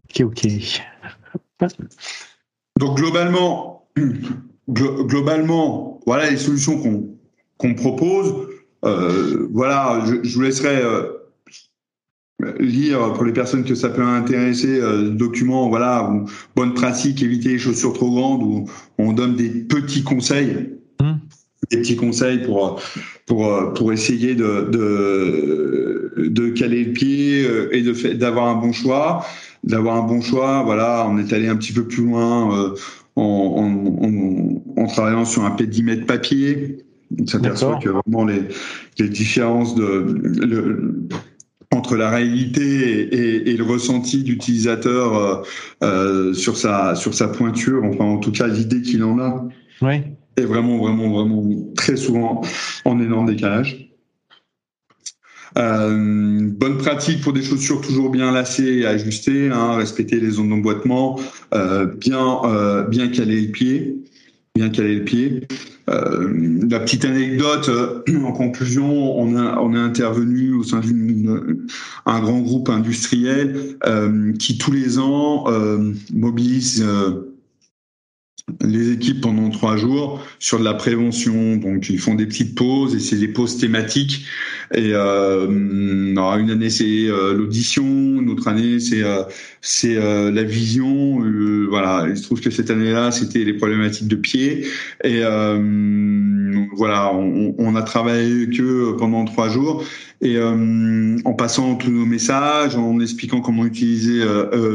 [0.09, 1.71] Ok, ok.
[2.79, 3.89] Donc globalement,
[4.69, 7.17] globalement, voilà les solutions qu'on
[7.59, 8.49] qu'on propose.
[8.85, 11.13] Euh, voilà, je, vous laisserai euh,
[12.61, 15.69] lire pour les personnes que ça peut intéresser euh, document.
[15.69, 16.13] Voilà,
[16.55, 18.67] bonne pratique, éviter les chaussures trop grandes où
[18.99, 20.75] on donne des petits conseils.
[21.01, 21.13] Mmh.
[21.71, 22.81] Des petits conseils pour
[23.27, 29.25] pour pour essayer de de, de caler le pied et de d'avoir un bon choix
[29.67, 30.63] d'avoir un bon choix.
[30.63, 32.75] Voilà, on est allé un petit peu plus loin euh,
[33.17, 36.79] en, en, travaillant sur un pédimètre papier.
[37.21, 38.43] On s'aperçoit que vraiment les,
[38.99, 40.07] les différences de,
[40.45, 41.09] le,
[41.73, 45.43] entre la réalité et, et, le ressenti d'utilisateur euh,
[45.83, 49.49] euh, sur sa sur sa pointure, enfin en tout cas l'idée qu'il en a,
[49.83, 50.03] oui.
[50.37, 52.43] Est vraiment vraiment vraiment très souvent
[52.85, 53.87] en énorme décalage.
[55.57, 60.51] Euh, bonne pratique pour des chaussures toujours bien lacées et ajustées, hein, respecter les zones
[60.51, 61.19] d'emboîtement,
[61.55, 63.97] euh, bien euh, bien caler le pied,
[64.55, 65.47] bien caler le pied.
[65.89, 67.71] Euh, la petite anecdote
[68.23, 73.79] en conclusion, on a on a intervenu au sein d'un grand groupe industriel
[74.39, 75.45] qui tous les ans
[76.13, 76.85] mobilise
[78.61, 81.57] les équipes pendant trois jours sur de la prévention.
[81.57, 84.25] Donc ils font des petites pauses et c'est des pauses thématiques.
[84.75, 89.23] Et euh, une année c'est euh, l'audition, une autre année c'est euh,
[89.61, 91.21] c'est la vision.
[91.69, 94.67] voilà, il se trouve que cette année-là c'était les problématiques de pied.
[95.05, 95.23] Et
[96.77, 99.85] voilà, on, a travaillé que pendant trois jours
[100.23, 104.25] et euh, en passant tous nos messages, en expliquant comment utiliser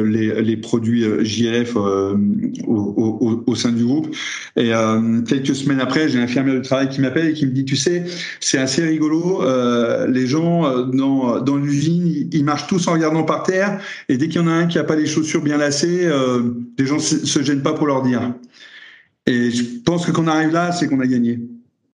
[0.04, 2.16] les, produits JLF euh,
[2.68, 4.16] au, sein du groupe.
[4.56, 4.72] Et
[5.28, 7.76] quelques semaines après, j'ai un infirmière de travail qui m'appelle et qui me dit, tu
[7.76, 8.04] sais,
[8.40, 9.42] c'est assez rigolo,
[10.08, 14.42] les gens dans, dans l'usine, ils marchent tous en regardant par terre, et dès qu'il
[14.42, 16.10] y en a un qui a pas les chaussures bien lacées,
[16.78, 18.34] les gens se gênent pas pour leur dire.
[19.28, 21.40] Et je pense que quand on arrive là, c'est qu'on a gagné.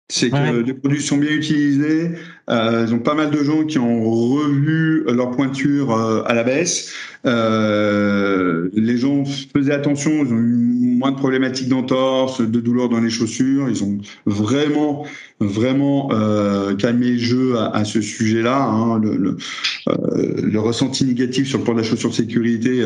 [0.07, 2.11] C'est que les produits sont bien utilisés.
[2.47, 6.43] Euh, ils ont pas mal de gens qui ont revu leur pointure euh, à la
[6.43, 6.93] baisse.
[7.25, 10.11] Euh, les gens faisaient attention.
[10.11, 13.67] Ils ont eu moins de problématiques d'entorse, de douleurs dans les chaussures.
[13.67, 13.97] Ils ont
[14.27, 15.07] vraiment,
[15.39, 18.63] vraiment euh, calmé le jeu à, à ce sujet-là.
[18.63, 18.99] Hein.
[18.99, 19.37] Le, le,
[19.89, 22.83] euh, le, ressenti négatif sur le point de la chaussure de sécurité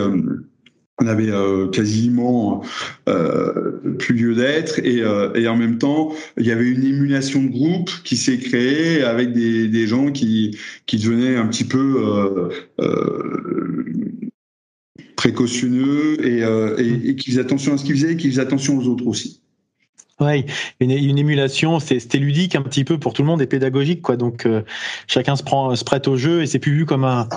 [1.00, 2.62] on avait euh, quasiment
[3.08, 7.41] euh, plus lieu d'être et, euh, et, en même temps il y avait une émulation
[7.41, 12.04] de groupe qui s'est créée avec des, des, gens qui qui devenaient un petit peu
[12.06, 12.50] euh,
[12.82, 13.86] euh
[15.16, 16.39] précautionneux et,
[16.82, 19.06] et, et, qui faisaient attention à ce qu'ils faisaient et qui faisaient attention aux autres
[19.06, 19.41] aussi.
[20.22, 24.16] Une, une émulation, c'était ludique un petit peu pour tout le monde et pédagogique quoi.
[24.16, 24.47] Donc
[25.08, 27.28] chacun se prend se prête au jeu et c'est plus vu comme un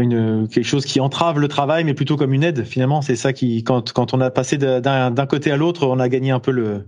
[0.00, 2.64] une, quelque chose qui entrave le travail, mais plutôt comme une aide.
[2.64, 6.08] Finalement, c'est ça qui, quand, quand on a passé d'un côté à l'autre, on a
[6.08, 6.86] gagné un peu le,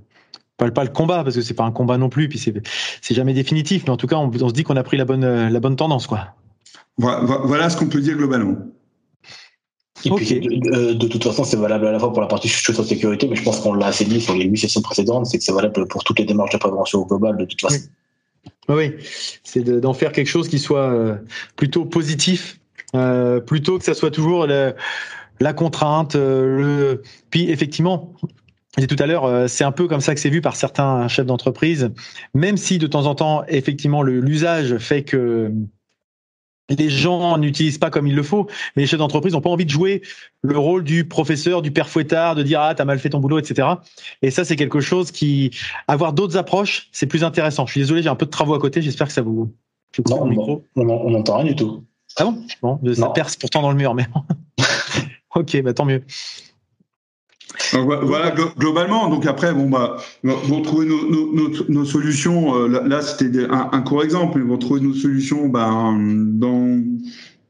[0.56, 2.54] pas, pas le combat parce que c'est pas un combat non plus, puis c'est
[3.00, 5.04] c'est jamais définitif, mais en tout cas, on, on se dit qu'on a pris la
[5.04, 6.34] bonne la bonne tendance, quoi.
[6.98, 8.56] Voilà, ce qu'on peut dire globalement.
[10.04, 13.28] Et puis, de, toute façon, c'est valable à la fois pour la partie chaussure sécurité,
[13.28, 15.52] mais je pense qu'on l'a assez dit sur les huit sessions précédentes, c'est que c'est
[15.52, 17.78] valable pour toutes les démarches de prévention au global, de toute façon.
[18.68, 18.94] Oui,
[19.44, 21.16] c'est d'en faire quelque chose qui soit euh,
[21.56, 22.60] plutôt positif
[22.95, 24.74] euh, plutôt que ça soit toujours la,
[25.40, 26.16] la contrainte.
[26.16, 27.03] Euh, le...
[27.30, 28.14] Puis effectivement,
[28.78, 31.07] et tout à l'heure, euh, c'est un peu comme ça que c'est vu par certains
[31.09, 31.90] chefs d'entreprise,
[32.34, 35.53] même si de temps en temps, effectivement, l'usage fait que
[36.70, 39.66] les gens n'utilisent pas comme il le faut, mais les chefs d'entreprise n'ont pas envie
[39.66, 40.01] de jouer
[40.43, 43.38] le rôle du professeur, du père fouettard, de dire ah t'as mal fait ton boulot,
[43.38, 43.68] etc.
[44.22, 45.51] Et ça c'est quelque chose qui
[45.86, 47.66] avoir d'autres approches, c'est plus intéressant.
[47.66, 49.53] Je suis désolé, j'ai un peu de travaux à côté, j'espère que ça vous.
[50.76, 51.84] Non, on n'entend rien du tout.
[52.16, 52.42] Ah bon?
[52.62, 54.06] Bon, ça perce pourtant dans le mur, mais
[55.34, 56.02] ok, bah tant mieux.
[57.72, 62.54] voilà, globalement, donc après, bon, bah, vont trouver nos, nos, nos, solutions.
[62.56, 66.82] Euh, là, c'était un, court exemple, mais vont trouver nos solutions ben, dans,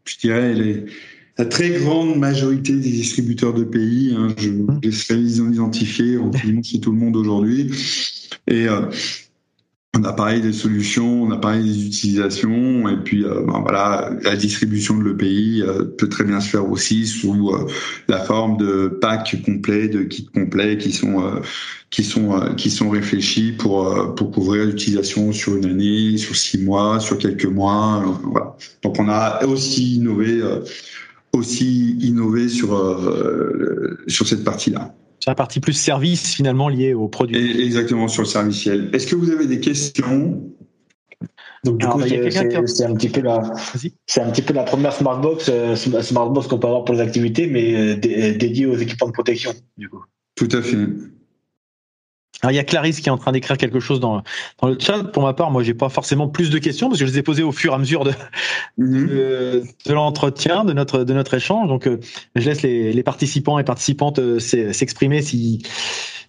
[0.05, 0.85] je dirais, les,
[1.39, 4.15] la très grande majorité des distributeurs de pays.
[4.17, 4.81] Hein, je mmh.
[4.83, 6.19] laisserai les identifier,
[6.63, 7.71] c'est tout le monde aujourd'hui.
[8.49, 8.87] Et, euh,
[9.95, 14.11] on a pareil des solutions, on a pareil des utilisations, et puis euh, ben voilà,
[14.23, 17.67] la distribution de l'EPI euh, peut très bien se faire aussi sous euh,
[18.09, 21.43] la forme de packs complets, de kits complets qui sont
[21.91, 26.99] qui sont qui sont réfléchis pour pour couvrir l'utilisation sur une année, sur six mois,
[26.99, 28.03] sur quelques mois.
[28.83, 30.41] Donc on a aussi innové
[31.35, 32.71] aussi innové sur
[34.07, 37.63] sur cette partie-là sur la partie plus service finalement liée au produit.
[37.63, 38.91] exactement sur le serviciel.
[38.93, 40.43] Est-ce que vous avez des questions?
[41.63, 42.07] Donc du coup, bah,
[42.67, 43.55] c'est un petit peu la,
[44.05, 47.47] c'est un petit peu la première smartbox, euh, smartbox qu'on peut avoir pour les activités,
[47.47, 49.53] mais euh, dédiée aux équipements de protection.
[49.79, 50.03] Du coup.
[50.35, 50.89] Tout à fait.
[52.41, 54.23] Alors il y a Clarisse qui est en train d'écrire quelque chose dans,
[54.61, 55.05] dans le chat.
[55.05, 57.23] Pour ma part, moi j'ai pas forcément plus de questions parce que je les ai
[57.23, 58.13] posées au fur et à mesure de
[58.79, 59.07] mhm.
[59.87, 61.69] de, l'entretien, de notre de notre échange.
[61.69, 62.01] Donc euh,
[62.35, 65.63] je laisse les, les participants et participantes euh, s'exprimer si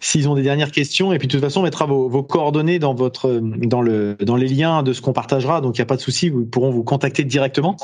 [0.04, 1.14] s'ils ont des dernières questions.
[1.14, 4.36] Et puis de toute façon, on mettra vos, vos coordonnées dans votre dans le dans
[4.36, 5.62] les liens de ce qu'on partagera.
[5.62, 7.78] Donc il n'y a pas de souci, vous pourront vous contacter directement.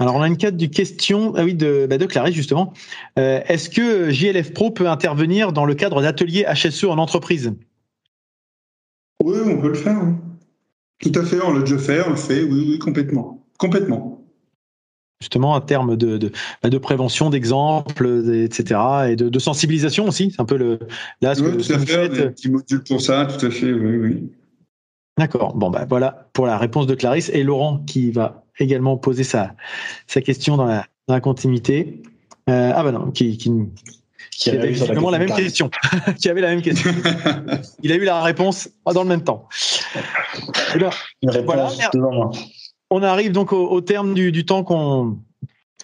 [0.00, 2.72] Alors, on a une du question ah oui, de, bah de Clarisse, justement.
[3.18, 7.52] Euh, est-ce que JLF Pro peut intervenir dans le cadre d'ateliers HSE en entreprise?
[9.24, 10.00] Oui, on peut le faire.
[11.00, 13.44] Tout à fait, on l'a déjà fait, on le fait, oui, oui, complètement.
[13.58, 14.24] Complètement.
[15.20, 16.30] Justement, en termes de, de,
[16.62, 18.80] bah, de prévention, d'exemple, etc.,
[19.10, 20.30] et de, de sensibilisation aussi.
[20.30, 20.78] C'est un peu le.
[21.22, 23.72] Là, ce oui, que, tout à fait, un petit module pour ça, tout à fait,
[23.72, 24.30] oui, oui.
[25.18, 25.54] D'accord.
[25.54, 27.30] Bon, bah voilà pour la réponse de Clarisse.
[27.34, 29.54] Et Laurent qui va également poser sa,
[30.06, 32.02] sa question dans la, dans la continuité.
[32.48, 33.52] Euh, ah bah non, qui, qui,
[34.30, 35.70] qui avait justement la, même question.
[36.18, 36.92] qui avait la même question.
[37.82, 39.48] Il a eu la réponse dans le même temps.
[41.22, 42.30] Une réponse voilà,
[42.90, 45.18] on arrive donc au, au terme du, du temps qu'on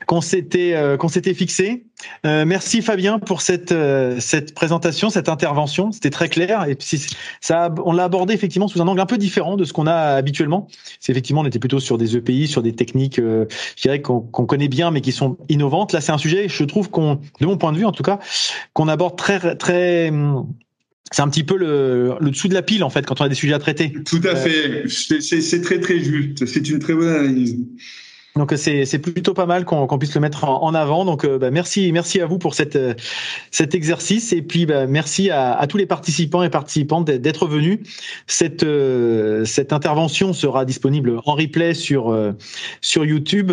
[0.07, 1.85] qu'on s'était euh, qu'on s'était fixé.
[2.27, 5.93] Euh, merci Fabien pour cette euh, cette présentation, cette intervention.
[5.93, 7.01] C'était très clair et puis
[7.41, 9.95] ça on l'a abordé effectivement sous un angle un peu différent de ce qu'on a
[9.95, 10.69] habituellement.
[11.01, 13.47] C'est effectivement on était plutôt sur des EPI, sur des techniques, je
[13.81, 15.93] dirais qu'on connaît bien mais qui sont innovantes.
[15.93, 18.19] Là c'est un sujet, je trouve qu'on, de mon point de vue en tout cas,
[18.73, 20.13] qu'on aborde très très
[21.13, 23.29] c'est un petit peu le, le dessous de la pile en fait quand on a
[23.29, 23.93] des sujets à traiter.
[24.05, 24.85] Tout à fait.
[24.89, 26.47] C'est très très juste.
[26.47, 27.57] C'est une très bonne analyse.
[28.37, 31.05] Donc c'est plutôt pas mal qu'on puisse le mettre en, avant.
[31.05, 32.95] Donc euh, bah, merci merci à vous pour cette euh,
[33.53, 37.79] cet exercice et puis bah, merci à, à, tous les participants et participantes d'être venus.
[38.27, 42.13] Cette euh, cette intervention sera disponible en replay sur
[42.81, 43.53] sur YouTube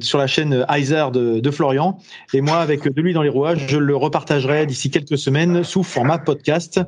[0.00, 1.98] sur la chaîne Heiser de, de, Florian
[2.34, 5.82] et moi avec de lui dans les rouages je le repartagerai d'ici quelques semaines sous
[5.82, 6.80] format podcast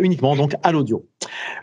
[0.00, 1.04] uniquement donc à l'audio.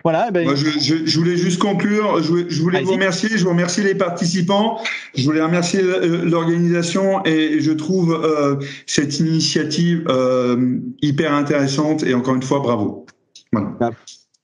[0.04, 0.32] Voilà.
[0.32, 2.22] Ben, je, je, je, voulais juste conclure.
[2.22, 3.30] Je voulais, je voulais vous remercier.
[3.30, 4.80] Je vous remercie les participants.
[5.16, 8.56] Je voulais remercier euh, l'organisation et je trouve euh,
[8.88, 13.06] cette initiative euh, hyper intéressante et encore une fois bravo.
[13.52, 13.70] Voilà.
[13.80, 13.92] Bah,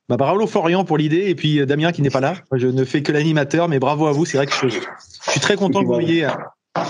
[0.09, 2.35] bah bravo Florian pour l'idée et puis Damien qui n'est pas là.
[2.53, 4.25] Je ne fais que l'animateur, mais bravo à vous.
[4.25, 6.27] C'est vrai que je, suis très content que vous m'ayez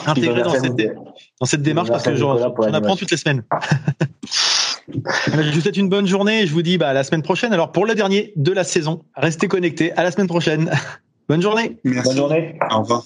[0.06, 3.44] intégré dans cette, dans cette démarche parce que j'en apprends toutes les semaines.
[4.94, 7.54] je vous souhaite une bonne journée et je vous dis bah, à la semaine prochaine.
[7.54, 9.92] Alors pour le dernier de la saison, restez connectés.
[9.94, 10.72] À la semaine prochaine.
[11.30, 11.78] bonne journée.
[11.84, 12.10] Merci.
[12.10, 12.60] Bonne journée.
[12.72, 13.04] Au revoir.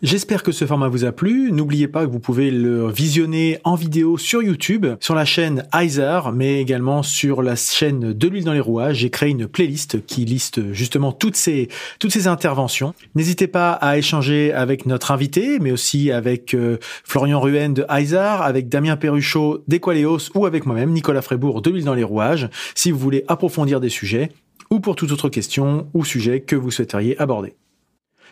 [0.00, 1.50] J'espère que ce format vous a plu.
[1.50, 6.20] N'oubliez pas que vous pouvez le visionner en vidéo sur YouTube, sur la chaîne Heiser,
[6.32, 8.98] mais également sur la chaîne De l'huile dans les rouages.
[8.98, 11.66] J'ai créé une playlist qui liste justement toutes ces,
[11.98, 12.94] toutes ces interventions.
[13.16, 18.18] N'hésitez pas à échanger avec notre invité, mais aussi avec euh, Florian Ruen de Heiser,
[18.18, 22.92] avec Damien Perruchot d'Equaleos ou avec moi-même, Nicolas Frébourg de l'huile dans les rouages, si
[22.92, 24.30] vous voulez approfondir des sujets
[24.70, 27.54] ou pour toute autre question ou sujet que vous souhaiteriez aborder.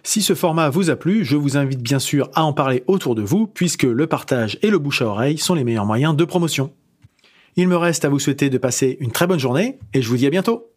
[0.03, 3.15] Si ce format vous a plu, je vous invite bien sûr à en parler autour
[3.15, 6.25] de vous, puisque le partage et le bouche à oreille sont les meilleurs moyens de
[6.25, 6.73] promotion.
[7.57, 10.17] Il me reste à vous souhaiter de passer une très bonne journée, et je vous
[10.17, 10.71] dis à bientôt